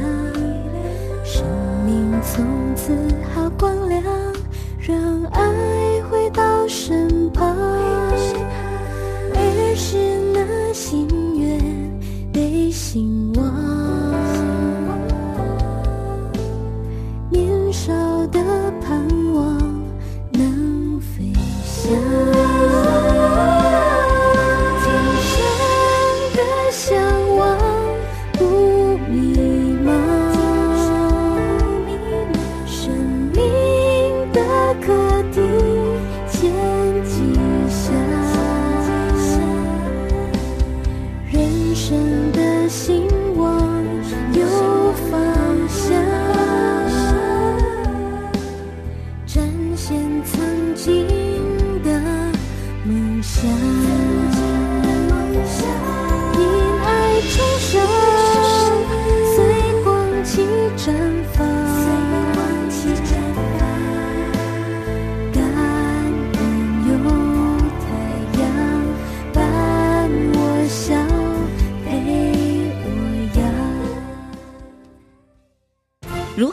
[1.23, 1.45] 生
[1.86, 2.95] 命从此
[3.33, 4.03] 好光亮，
[4.88, 5.41] 让爱。
[6.09, 7.47] 回到身旁，
[9.33, 9.97] 儿时
[10.33, 11.07] 那心
[11.39, 11.59] 愿
[12.31, 13.43] 被心忘，
[17.29, 17.91] 年少
[18.27, 18.39] 的
[18.81, 19.07] 盼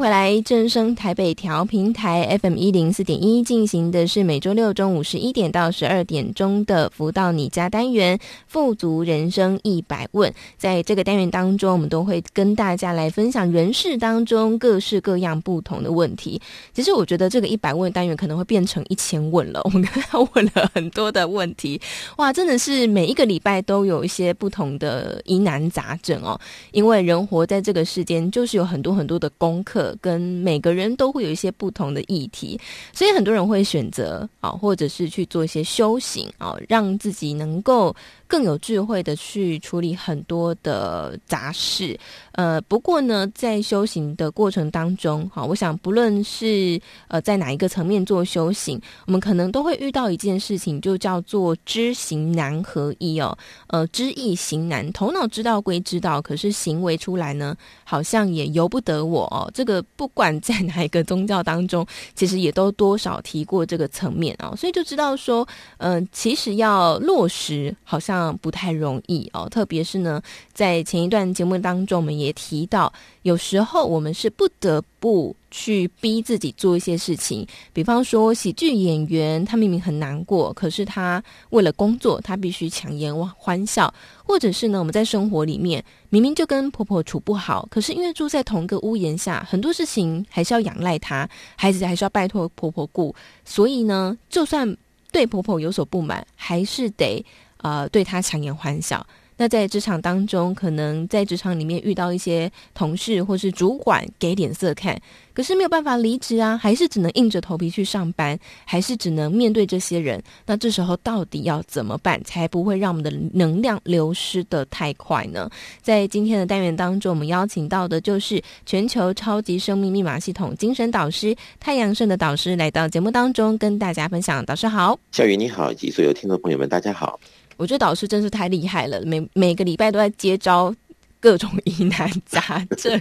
[0.00, 10.32] 回来，正声台北调频台 FM 一零四点一进行的是每周六中午十一点到十二点钟的“福到你家”单元《富足人生一百问》。
[10.56, 16.40] 在这个单元当中，我们都会跟大家来分享人世当中各式各样不同的问题。
[16.72, 19.60] 其实，我觉得这个一百问单元可能会变成一千问了。
[19.64, 21.78] 我们刚刚问了很多的问题，
[22.16, 26.40] 哇，真的是每一个礼拜都有一些不同的疑难杂症哦。
[26.72, 29.89] 因为人活在这个世间，就是有很多很多的功课。
[30.00, 32.60] 跟每个人都会有一些不同的议题，
[32.92, 37.94] 所以很多人会选择啊，或者是去做一些修行啊，让自己能够
[38.30, 41.98] 更有智慧的去处理很多的杂事。
[42.32, 53.36] 呃，不过呢，在修行的过程当中，哈，我想不论是呃在哪一个层面做修行，我们可能都会遇到一件事情，就叫做知行难合一哦。
[53.66, 59.50] 呃，知易行难，头脑知道归知道，可是行为出来呢，好像也由不得我哦。
[59.52, 65.46] 这个不管在哪一个宗教当中，其实也都多少提过这个层面哦，所以就知道说，
[65.78, 70.20] 嗯、其实要落实好像嗯不太容易哦，特别是呢，
[70.52, 72.92] 在前一段节目当中，我们也提到，
[73.22, 83.88] 有时候我们是不得不去逼自己做一些事情，比方说喜剧演员，他明明很难过，可是他为了工作，他必须强颜欢笑；
[84.22, 93.14] 或者是呢，我们在生活里面明明就跟婆婆处不好，可是因为住在同一个屋檐下，很多事情还是要仰赖她，孩子还是要拜托婆婆顾，
[93.46, 94.76] 所以呢，就算
[95.10, 97.24] 对婆婆有所不满，还是得
[97.62, 99.06] 呃对他强颜欢笑。
[99.36, 105.00] 那在职场当中，可能在职场里面遇到一些同事或是主管给脸色看，
[105.32, 110.22] 可是没有办法离职啊，还是只能硬着头皮去上班，还是只能面对这些人。
[110.44, 115.48] 那这时候到底要怎么办，才不会让我们的能量流失得太快呢？
[115.80, 124.44] 在今天的单元当中，我们邀请到的就是全球超级生命密码系统精神导师太阳盛的导师来到节目当中，跟大家分享。
[124.44, 127.18] 导师好，小雨你好，以及所有听众朋友们，大家好。
[127.60, 130.74] 我觉得导师真是太厉害了，每每个礼拜都在接招
[131.20, 132.98] 各种疑难杂症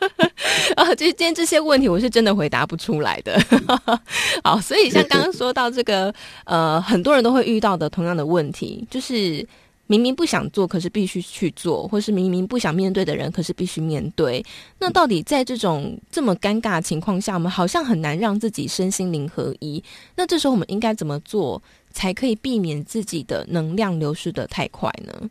[0.76, 0.94] 啊！
[0.94, 3.40] 这今天这些问题我是真的回答不出来的。
[4.44, 6.14] 好，所以像刚刚说到这个，
[6.44, 9.46] 呃，很多人都会遇到的同样的问题，就是
[9.86, 14.44] 明明不想做，可是必须去做，或是明明不想面对的人，可是必须面对。
[14.78, 19.82] 那到底在这种这么尴尬的情况下，我们好像很难让自己身心灵合一。
[20.14, 21.62] 那这时候我们应该怎么做？
[21.92, 25.30] 才可以避免自己的能量流失的太快呢？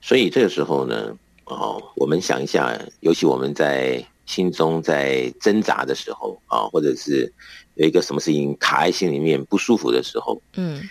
[0.00, 7.30] 所以这个时候呢，哦，我们想一下，尤其我们在心中在挣扎的时候啊，或者是
[7.74, 10.82] 有一个什么事情卡在心里面不舒服的时候，嗯，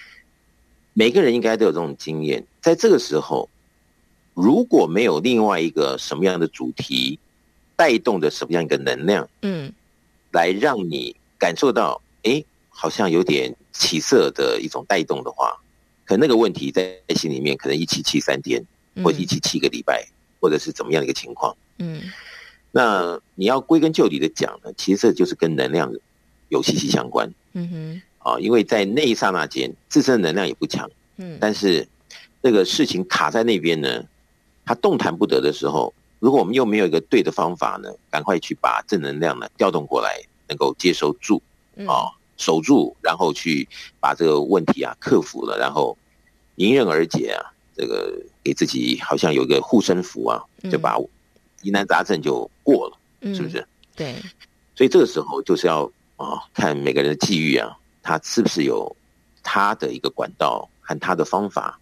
[0.94, 2.46] 每个人应该都有这种经验。
[2.62, 3.50] 在这个时候，
[4.34, 7.18] 如果没有另外一个什么样的主题
[7.76, 9.72] 带动的什么样一个能量，嗯，
[10.32, 12.44] 来让你感受到，哎，
[12.74, 13.56] 好像有点。
[13.76, 15.60] 起色的一种带动的话，
[16.06, 18.64] 可能那个问题在心里面可能一起气三天，
[19.04, 20.08] 或者一起气个礼拜，
[20.40, 21.58] 或者是怎么样的一个情况。
[21.80, 22.04] 嗯，
[22.72, 25.92] 那你要归根究底的讲呢，其实这就是跟能量
[26.50, 27.28] 有息息相关。
[27.54, 30.88] 嗯哼，啊，因为在那一刹那间，自身的能量也不强。
[31.18, 31.86] 嗯，但是
[32.42, 34.06] 那个事情卡在那边呢，
[34.64, 41.42] 它动弹不得的时候，如果我们又没有一个对的方法呢，赶快去把正能量呢调动过来，能够接收住
[41.88, 42.14] 啊。
[42.38, 43.68] 守住，然后去
[44.00, 45.98] 把这个问题啊克服了，然后
[46.56, 48.14] 迎刃而解啊，这个
[48.44, 50.98] 给自己好像有一个护身符啊，就把
[51.62, 53.66] 疑难杂症就过了，嗯、是不是？
[53.96, 54.16] 对。
[54.76, 58.96] 所以这个时候就是要啊，看每个人的际遇啊，他是不是有
[59.44, 61.80] 他的一个管道和他的方法，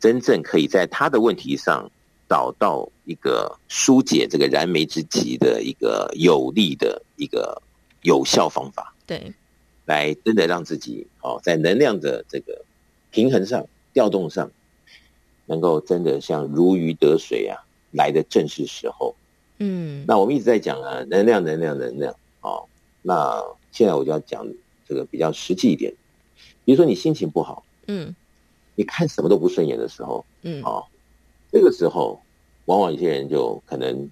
[0.00, 1.90] 真正可以在他的问题上
[2.28, 7.60] 找到一个疏解这个燃眉之急的一个有力的一个
[8.02, 8.94] 有效方法。
[9.06, 9.32] 对。
[9.90, 12.64] 来真的让自己哦，在能量的这个
[13.10, 14.48] 平衡上、调动上，
[15.46, 17.58] 能够真的像如鱼得水啊，
[17.90, 19.16] 来的正是时候。
[19.58, 22.14] 嗯，那我们一直在讲啊，能量、能量、能量。
[22.40, 22.64] 哦，
[23.02, 24.46] 那现在我就要讲
[24.86, 25.92] 这个比较实际一点。
[26.64, 28.14] 比如说你心情不好，嗯，
[28.76, 30.86] 你看什么都不顺眼的时候，嗯，哦，
[31.50, 32.20] 这个时候
[32.66, 34.08] 往往有些人就可能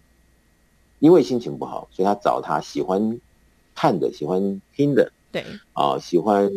[0.98, 3.20] 因为心情不好，所以他找他喜欢
[3.76, 5.12] 看的、喜欢听的。
[5.30, 6.50] 对啊，喜欢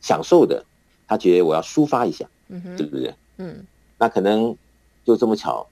[0.00, 0.64] 享受的，
[1.06, 3.14] 他觉得我要抒发一下，嗯哼，对不对？
[3.38, 3.64] 嗯，
[3.98, 4.56] 那可能
[5.04, 5.66] 就这么巧，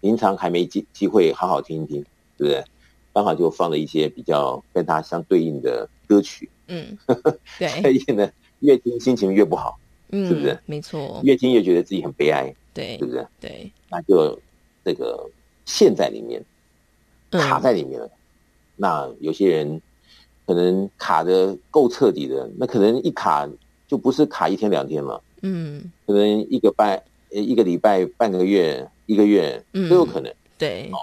[0.00, 2.02] 平常还没机机会好好听一听，
[2.36, 2.64] 对不对？
[3.12, 6.98] 刚好就放了一些比较跟他相对应的歌曲，嗯，
[7.58, 9.78] 对，所以呢，越听心情越不好，
[10.10, 10.58] 嗯，是不是？
[10.66, 13.26] 没错，越听越觉得自己很悲哀，对，是不是？
[13.40, 14.36] 对，那就
[14.84, 15.28] 这个
[15.64, 16.44] 陷在里面，
[17.30, 18.06] 卡在里面了。
[18.06, 18.10] 嗯、
[18.76, 19.80] 那有些人
[20.46, 23.48] 可能卡的够彻底的，那可能一卡
[23.88, 30.98] 就不是卡一天两天了，嗯，可能一个半、一个礼拜、半个月、一个月都有可能，嗯、对，哦，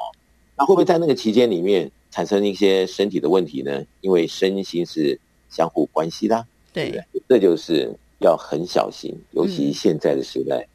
[0.58, 1.92] 那会不会在那个期间里面？
[2.14, 3.82] 产生一些身体的问题呢？
[4.02, 5.18] 因为身心是
[5.50, 7.90] 相互关系的，对，对，这就是
[8.20, 9.18] 要很小心。
[9.32, 10.68] 尤其现在的时代，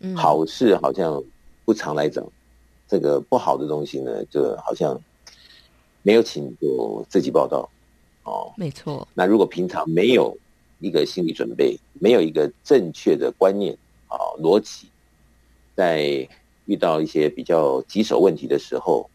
[0.00, 1.22] 嗯，好事好像
[1.64, 2.26] 不常来找，
[2.88, 5.00] 这个不好的东西呢，就好像
[6.02, 7.70] 没有请就自己报道
[8.24, 9.06] 哦，没错。
[9.14, 10.36] 那如果平常没有
[10.78, 13.76] 一个心理准备，没有一个正确的观念
[14.08, 14.88] 啊逻辑，
[15.74, 16.28] 在
[16.66, 19.08] 遇到一些比较棘手问题的时候。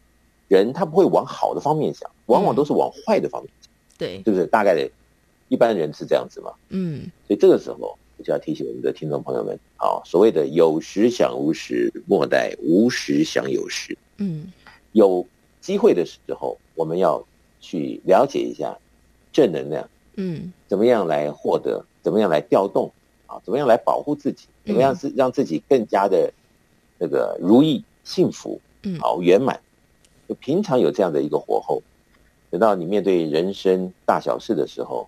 [0.48, 4.46] 人他不会往好的方面想，往往都是往坏的方面想，嗯、对，是不是？
[4.46, 4.88] 大概的，
[5.48, 6.52] 一般人是这样子嘛。
[6.68, 13.98] 嗯，所以这个时候，我就要提醒我们的听众朋友们，啊，所谓的有时想无时，莫待无时想有时。
[14.18, 14.52] 嗯，
[14.92, 15.26] 有
[15.60, 17.20] 机会的时候，我们要
[17.60, 18.78] 去了解一下
[19.36, 19.86] 正能量。
[20.14, 21.84] 嗯，怎么样来获得？
[22.00, 22.90] 怎么样来调动？
[23.26, 24.46] 啊，怎么样来保护自己？
[24.64, 26.32] 怎么样是让自己更加的
[26.98, 29.60] 那个如意、幸福、嗯，好圆满？
[30.26, 31.82] 就平常有这样的一个火候，
[32.50, 35.06] 等到你面对人生大小事的时候，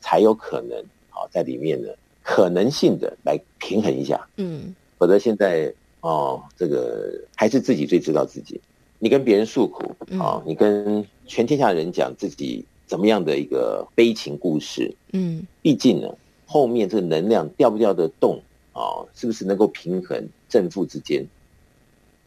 [0.00, 0.78] 才有可能
[1.10, 1.88] 啊，在里面呢，
[2.22, 4.28] 可能性的来平衡一下。
[4.36, 8.60] 嗯，否则现在哦，这个还是自己最知道自己。
[9.00, 14.94] 你跟别人诉苦啊，你跟全天下人讲自己怎么样的一个悲情故事。
[15.12, 16.08] 嗯，毕竟呢，
[16.46, 18.40] 后面这个能量调不调得动
[18.72, 21.26] 啊，是不是能够平衡正负之间？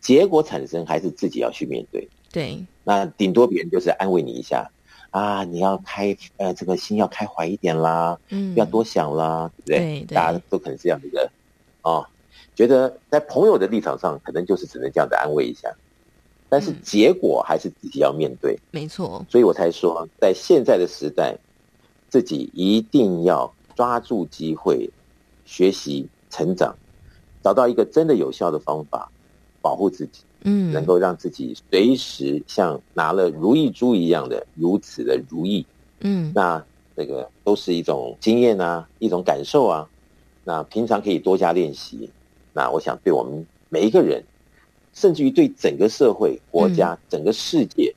[0.01, 2.07] 结果产生还是自己要去面对。
[2.31, 4.69] 对，那顶多别人就是安慰你一下
[5.09, 9.77] 啊，你要开呃这个心要开怀一点啦，嗯，不要多想啦，对不对？
[9.79, 11.31] 对，对，大家都可能是这样子的
[11.81, 12.05] 哦，
[12.55, 15.73] 觉得在朋友的立场上，可能就是只能这样的安慰一下，
[16.49, 19.25] 但是结果还是自己要面对，没错。
[19.29, 21.37] 所以我才说，在现在的时代，
[22.09, 24.89] 自己一定要抓住机会，
[25.45, 26.75] 学习成长，
[27.43, 29.09] 找到一个真的有效的方法，
[29.61, 30.23] 保护自己。
[30.43, 35.65] 嗯，能够让自己随时像拿了如意珠一样的如此的如意，
[35.99, 36.63] 嗯，那
[36.95, 39.85] 这个都是一种经验啊，一种感受啊。
[40.45, 42.09] 那平常可以多加练习。
[42.53, 44.23] 那我想对我们每一个人，
[44.99, 47.95] 甚至于对整个社会、国家、嗯、整个世界，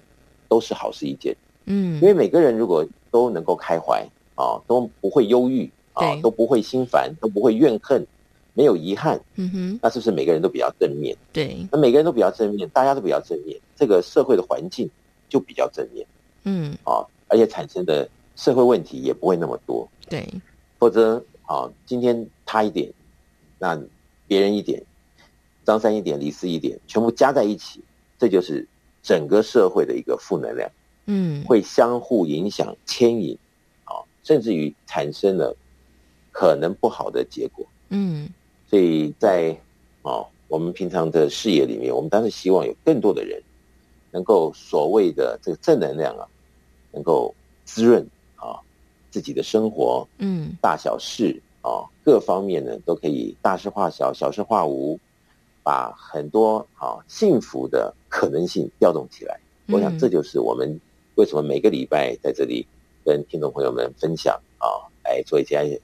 [0.48, 1.36] 都是好事一件。
[1.64, 8.06] 嗯，因为每个人如果都能够开怀啊，都不会忧郁啊，都不会心烦，都不会怨恨。
[8.54, 11.16] 没有遗憾，嗯哼，那是不是每个人都比较正面？
[11.32, 14.90] 对，那每个人都比较正面，大家都比较正面，这个社会的环境
[15.26, 16.06] 就比较正面，
[16.44, 20.28] 嗯，啊，而且产生的社会问题也不会那么多，对，
[20.78, 22.92] 否则啊，今天他一点，
[23.58, 23.80] 那
[24.28, 24.82] 别人一点，
[25.64, 27.80] 张三一点，李四一点，全部加在一起，
[28.18, 28.66] 这就是
[29.02, 30.70] 整个社会的一个负能量，
[31.06, 33.36] 嗯，会相互影响、牵引，
[33.84, 35.56] 啊，甚至于产生了
[36.30, 38.28] 可能不好的结果，嗯。
[38.68, 39.54] 所以在
[40.00, 43.38] 哦，我们平常的视野里面，我们当然希望有更多的人
[44.10, 46.26] 能够所谓的这个正能量啊，
[46.90, 47.34] 能够
[47.66, 48.02] 滋润
[48.36, 48.58] 啊
[49.10, 54.98] 自己的生活，嗯，大小事啊各方面呢都可以大事化小，小事化无，
[55.62, 59.38] 把很多啊幸福的可能性调动起来。
[59.68, 60.80] 我想这就是我们
[61.14, 62.66] 为什么每个礼拜在这里
[63.04, 64.66] 跟听众朋友们分享啊，
[65.04, 65.80] 来做一些。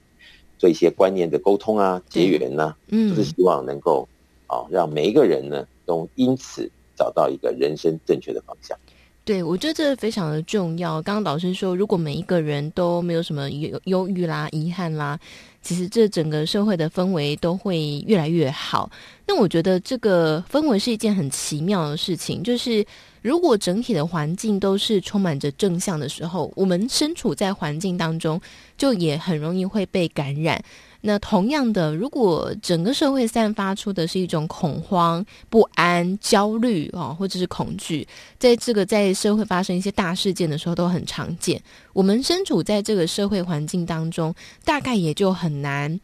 [0.59, 4.05] 做一些观念的沟通啊，结缘呢、啊，嗯，就是希望能够
[4.45, 8.77] 啊，让每一个人呢都因此找到一个人生正确的方向。
[9.23, 11.01] 对，我觉得这非常的重要。
[11.01, 15.17] 刚刚导师说，如果每一个人都没有什么忧忧郁啦、遗憾啦，
[15.61, 18.89] 其实这整个社会的氛围都会越来越好。
[19.27, 22.85] 那我觉得这个氛围是一件很奇妙的事情，就是。
[23.21, 28.39] 如果整体的环境都是充满着正向的时候，我们身处在环境当中，
[28.77, 30.63] 就也很容易会被感染。
[31.01, 41.61] 那同样的，如果整个社会散发出的是一种恐慌、不安、焦虑啊，或者是恐惧，在这个在社会发生一些大事件的时候都很常见。
[41.93, 44.33] 我们身处在这个社会环境当中，
[44.63, 45.99] 大概也就很难，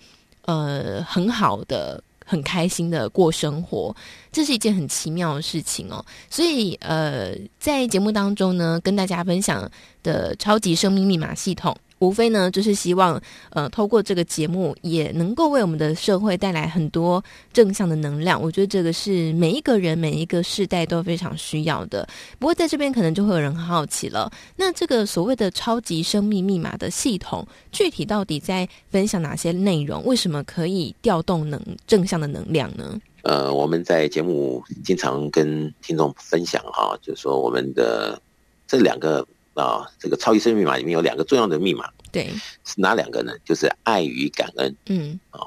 [0.46, 2.04] 呃，很好的。
[2.28, 3.96] 很开心的过生活，
[4.32, 6.04] 这是一件很奇妙的事情哦。
[6.28, 9.70] 所以，呃，在节目当中呢，跟大家分享
[10.02, 13.20] 的超级生命密码系统无非呢，就是希望
[13.52, 17.24] 呃，透过这个节目，也能够为我们的社会带来很多
[17.54, 18.42] 正向的能量。
[18.42, 22.06] 我觉得这个是每一个人、每一个世代都非常需要的。
[22.38, 30.04] 不过在这边可能就会有人很好奇了，那这个所谓的超级生命密码的系统，具体到底在分享哪些内容？
[30.06, 33.00] 为什么可以调动能正向的能量呢？
[33.24, 38.22] 呃，我们在节目经常跟听众分享哈、啊，就是说我们的
[38.68, 39.26] 这两个。
[39.56, 42.30] 啊，这个超级生命密码里面有两个重要的密码，对，
[42.64, 43.34] 是哪两个呢？
[43.44, 44.76] 就是爱与感恩。
[44.88, 45.40] 嗯，啊，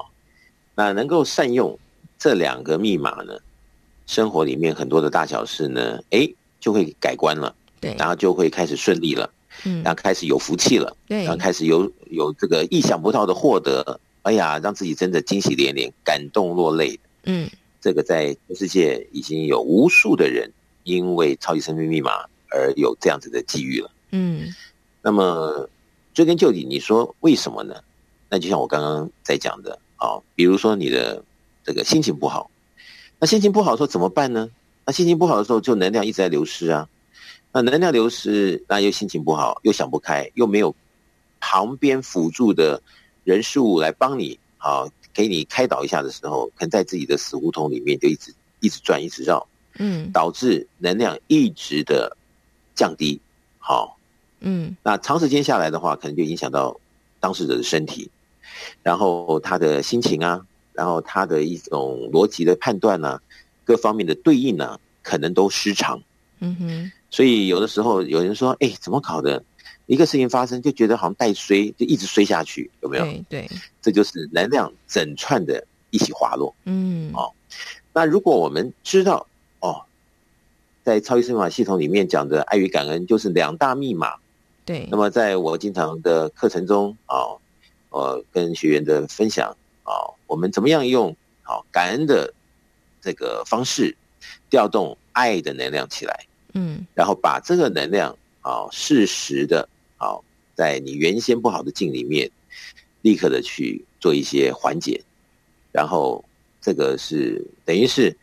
[0.75, 1.77] 那能够善用
[2.17, 3.37] 这两个密码呢，
[4.07, 6.27] 生活里面很多的大小事呢，哎，
[6.59, 9.31] 就会改观了，对，然后就会开始顺利了，
[9.63, 16.99] 嗯，然后开始有福气了，对，然后开始有有这个意想不到的获得，哎呀，让自己真的惊喜连连、感动落泪。
[17.25, 17.47] 嗯，
[17.79, 20.51] 这个在全世界已经有无数的人
[20.83, 22.11] 因为超级生命密码
[22.49, 23.91] 而有这样子的机遇了。
[24.11, 24.53] 嗯，
[25.01, 25.69] 那么
[26.13, 27.75] 追根究底，你说为什么呢？
[28.29, 31.23] 那就像我刚刚在讲的啊，比如说你的
[31.63, 32.49] 这个心情不好，
[33.19, 34.49] 那心情不好的时候怎么办呢？
[34.85, 36.87] 那心情不好的时候，就能量一直在流失啊。
[37.51, 40.75] 那能量流失，那又心情不好，又想不开，又没有
[41.39, 42.81] 旁边辅助的
[43.23, 49.47] 人事物来帮你，好给你开导一下的时候，可能在自己的死胡同里面就一直一直转，一直绕，
[49.77, 52.15] 嗯，导致能量一直的
[52.75, 53.19] 降低，
[53.59, 53.98] 好。
[54.41, 56.79] 嗯，那长时间下来的话，可能就影响到
[57.19, 58.09] 当事者的身体，
[58.83, 63.21] 然后他的心情啊，然后他的一种逻辑的判断啊，
[63.65, 66.01] 各方面的对应呢、啊，可能都失常。
[66.39, 69.43] 嗯哼，所以有的时候有人说，哎，怎么搞的？
[69.87, 73.03] 一个事情发生，就觉得好像带衰，就一直衰下去，有没有？
[73.03, 73.49] 对对，
[73.81, 76.53] 这就是能量整串的一起滑落。
[76.65, 77.33] 嗯，哦，
[77.91, 79.25] 那如果我们知道，
[79.59, 79.81] 哦，
[80.83, 84.13] 在超级生命密码系统里面讲的爱与感恩，就是两大密码。
[84.69, 87.33] 对，那么在我经常的课程中啊，
[87.89, 89.49] 呃，跟学员的分享
[89.81, 92.31] 啊，我们怎么样用好感恩的
[93.01, 93.97] 这个方式
[94.47, 99.67] 调动爱的能量起来，嗯，然后把这个能量啊适时的
[99.97, 100.13] 啊，
[100.53, 102.29] 在你原先不好的境里面，
[103.01, 105.01] 立刻的去做一些缓解，
[105.71, 106.23] 然后
[106.61, 108.15] 这个是等于是，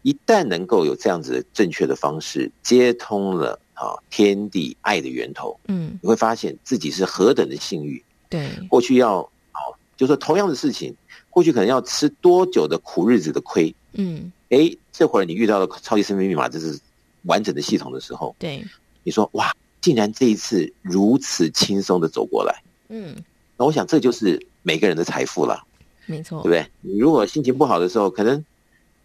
[0.00, 3.58] 一旦能够有这样子正确的方式接通了。
[3.82, 8.00] 啊，天地爱的源头，嗯，你会发现自己是何等的幸运。
[8.30, 9.20] 对，过去要
[9.50, 10.94] 好，就说同样的事情，
[11.28, 16.78] 过去可能要吃多久的苦日子的亏，嗯，哎，这会儿你遇到了超级生命密码，这是
[17.24, 18.64] 完整的系统的时候，对，
[19.02, 23.16] 你说哇，竟然这一次如此轻松的走过来，嗯，
[23.56, 25.60] 那我想这就是每个人的财富了，
[26.06, 26.64] 没错，对不对？
[26.82, 28.44] 你如果心情不好的时候，可能。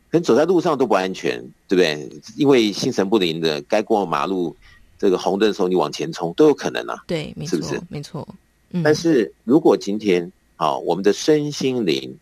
[0.10, 2.22] 可能走在路上都不安全，对不对？
[2.38, 4.56] 因为心神不宁的，该过马路
[4.98, 7.04] 这个红灯的时候，你往前冲都有可能啊。
[7.06, 7.82] 对，没错，是不是？
[7.90, 8.28] 没错。
[8.70, 8.82] 嗯。
[8.84, 12.18] 但是如果今天啊，我们的身心灵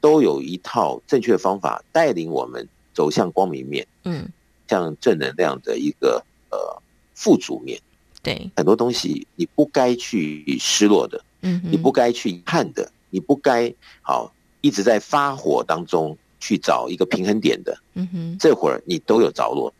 [0.00, 4.28] 都有一套正确的方法带领我们走向光明面，嗯，
[4.66, 6.82] 像正能量的一个呃
[7.14, 7.80] 富足面。
[8.22, 13.72] 对，很多东西你不该去失落的，嗯，你不该去遗憾的，你不该
[14.02, 16.18] 好一直在发火当中。
[16.40, 19.72] 去找一个平衡点的，嗯哼，这会儿你都有着落，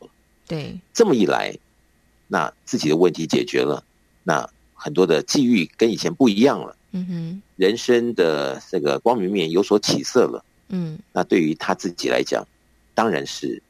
[0.47, 1.57] 对，这么一来，
[2.29, 3.83] 那自己的问题解决了，
[4.23, 12.47] 那很多的际遇跟以前不一样了，嗯哼，人生的这个光明面有所起色了，嗯，那对于他自己来讲，
[12.95, 13.61] 当然是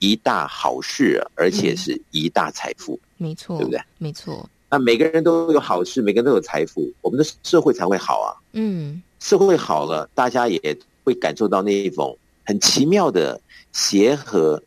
[0.00, 3.80] 一大好事，而且是一大财富，没错，对不对？
[3.98, 12.18] 没错，那每个人都有好事，每个人都有财富，我们的社会才会好啊，嗯，社会好了，大家也会感受到那一种。
[12.44, 13.40] 很奇妙的
[13.72, 14.62] 协和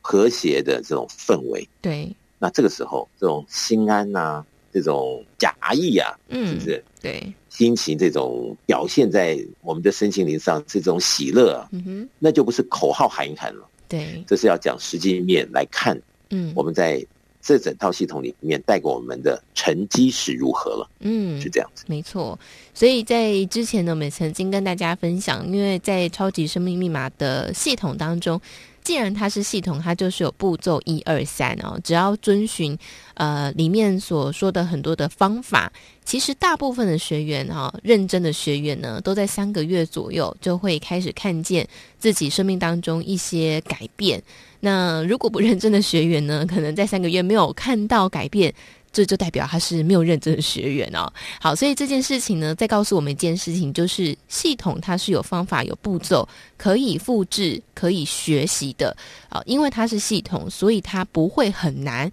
[0.00, 2.14] 和谐的这种氛围，对。
[2.38, 6.84] 那这个时候，这种心安呐、啊，这种假意啊，嗯，是不是？
[7.00, 7.32] 对。
[7.48, 14.24] 心情这种表现在我们的身心灵上，这种喜乐啊，嗯哼，那就不是口号喊一喊了，对。
[14.26, 17.04] 这是要讲实际面来看，嗯，我们在
[17.42, 22.38] 这整套系统里面带给我们的成绩是如何了，嗯，是这样子，没错。
[22.72, 28.40] 所以在之前呢，我们曾经跟大家分享，因为在超级生命密码的系统当中，
[28.82, 32.76] 既然它是系统，它就是有步骤一二三哦，只要遵循
[33.14, 35.72] 呃里面所说的很多的方法，
[36.04, 41.66] 其实大部分的学员哈、认真的学员呢，都在三个月左右就会开始看见
[41.98, 44.22] 自己生命当中一些改变。
[44.60, 48.52] 那如果不认真的学员呢，可能在三个月没有看到改变。
[48.92, 51.10] 这就代表他是没有认真的学员哦。
[51.40, 58.96] 好，所以这件事情呢，再告诉我们一件事情，就是系统它是有方法、有步骤，可以复制、可以学习的
[59.28, 59.42] 啊。
[59.46, 62.10] 因为它是系统，所以它不会很难。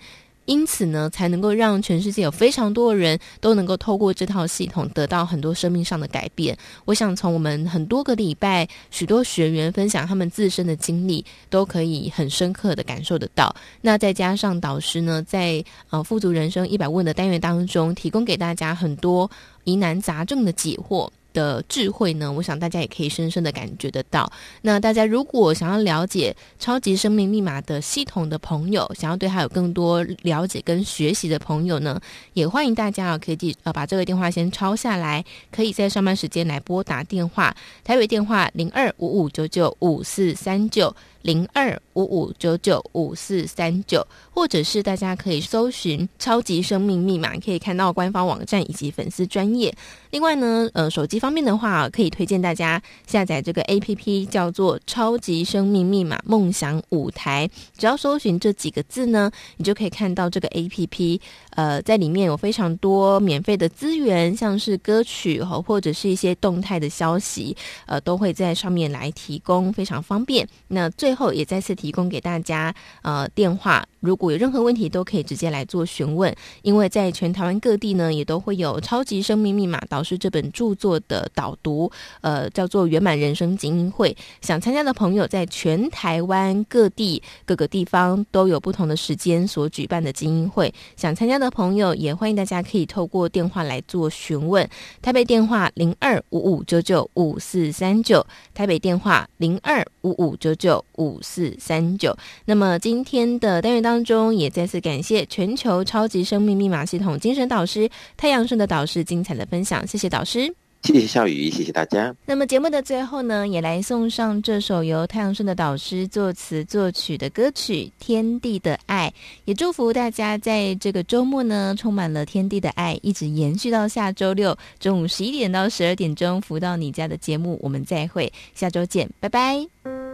[0.50, 6.58] 因此呢，才能够让全世界有非常多的人都能够透过这套系统得到很多生命上的改变。
[6.86, 13.56] 我想从我们很多个礼拜，许多学员分享他们自身的经历，都可以很深刻的感受得到。
[13.80, 19.30] 那再加上导师呢，在呃富足人生一百问的单元当中，提供给大家很多
[19.66, 21.08] 疑难杂症的解惑。
[21.34, 24.32] 的智慧呢，我想大家也可以深深的感觉得到。
[24.62, 32.00] 那大家如果想要了解超级生命密码的系统的朋友，想要对它有更多了解跟学习的朋友呢，
[32.34, 40.96] 也欢迎大家啊，可以记呃把这个电话先抄下来，可以在上班时间来拨打电话，台北电话零二五五九九五四三九。
[41.22, 49.74] 零二五五九九五四三九，或者是大家可以搜寻“超级生命密码”，可以看到官方网站以及粉丝专业。
[50.12, 57.50] 另外呢，呃，手机方面的话，可以推荐大家下载这个 APP，叫做“超级生命密码梦想舞台”。
[57.78, 61.20] 只要搜寻这几个字呢，你就可以看到这个 APP。
[61.52, 67.56] 呃，在里面有非常多免费的资源，像是歌曲和或者是一些动态的消息，
[67.86, 70.48] 呃，都会在上面来提供，非常方便。
[70.70, 73.84] 那最最后也再次提供给大家，呃，电话。
[74.00, 81.92] 如果有任何问题，都可以直接来做询问，因为在全台湾各地呢，也都会有《超级生命密码导师》这本著作的导读，
[82.22, 84.16] 呃，叫做圆满人生精英会。
[84.40, 90.72] 想参加的朋友，在全台湾各地各个地方都有不同的时间所举办的精英会。
[90.96, 94.70] 想参加的朋友，也欢迎大家可以透过电话来做询问。
[95.02, 102.16] 台北电话零二五五九九五四三九，台北电话零二五五九九五四三九。
[102.46, 112.16] 那么今天的单元当当中也再次感谢全球超级生命密码系统精神导师太阳顺的导师精彩的分享，谢谢导师，谢谢笑宇，谢谢大家。
[112.28, 119.12] 那么节目的最后呢，也来送上这首由太阳顺的导师作词作曲的歌曲《天地的爱》，
[119.46, 130.09] 也祝福大家在这个周末呢，充满了天地的爱，一直延续到下周六中午十一点到十二点钟，福到你家的节目，我们再会，下周见，拜拜。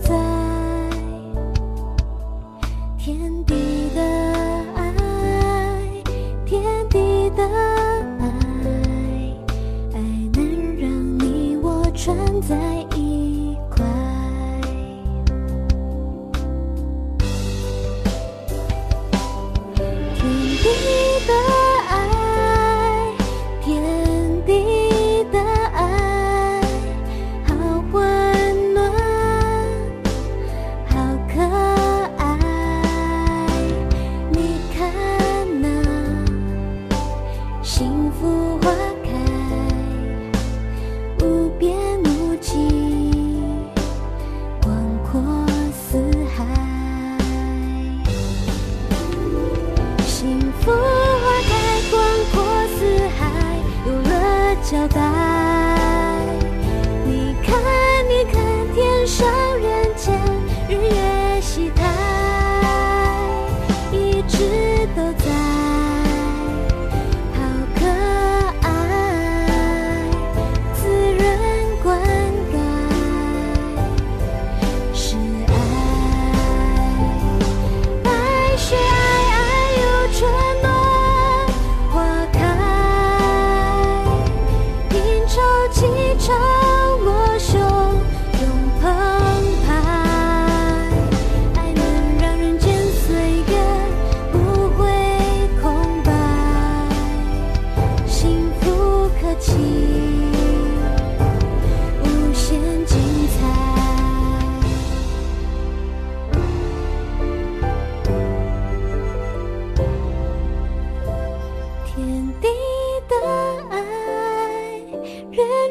[0.00, 0.14] 在
[2.98, 4.02] 天地的
[4.74, 4.94] 爱
[6.44, 7.42] 天地的
[8.18, 8.26] 爱
[9.94, 10.00] 爱
[10.34, 12.75] 能让你我穿在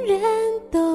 [0.06, 0.22] 人
[0.72, 0.95] 都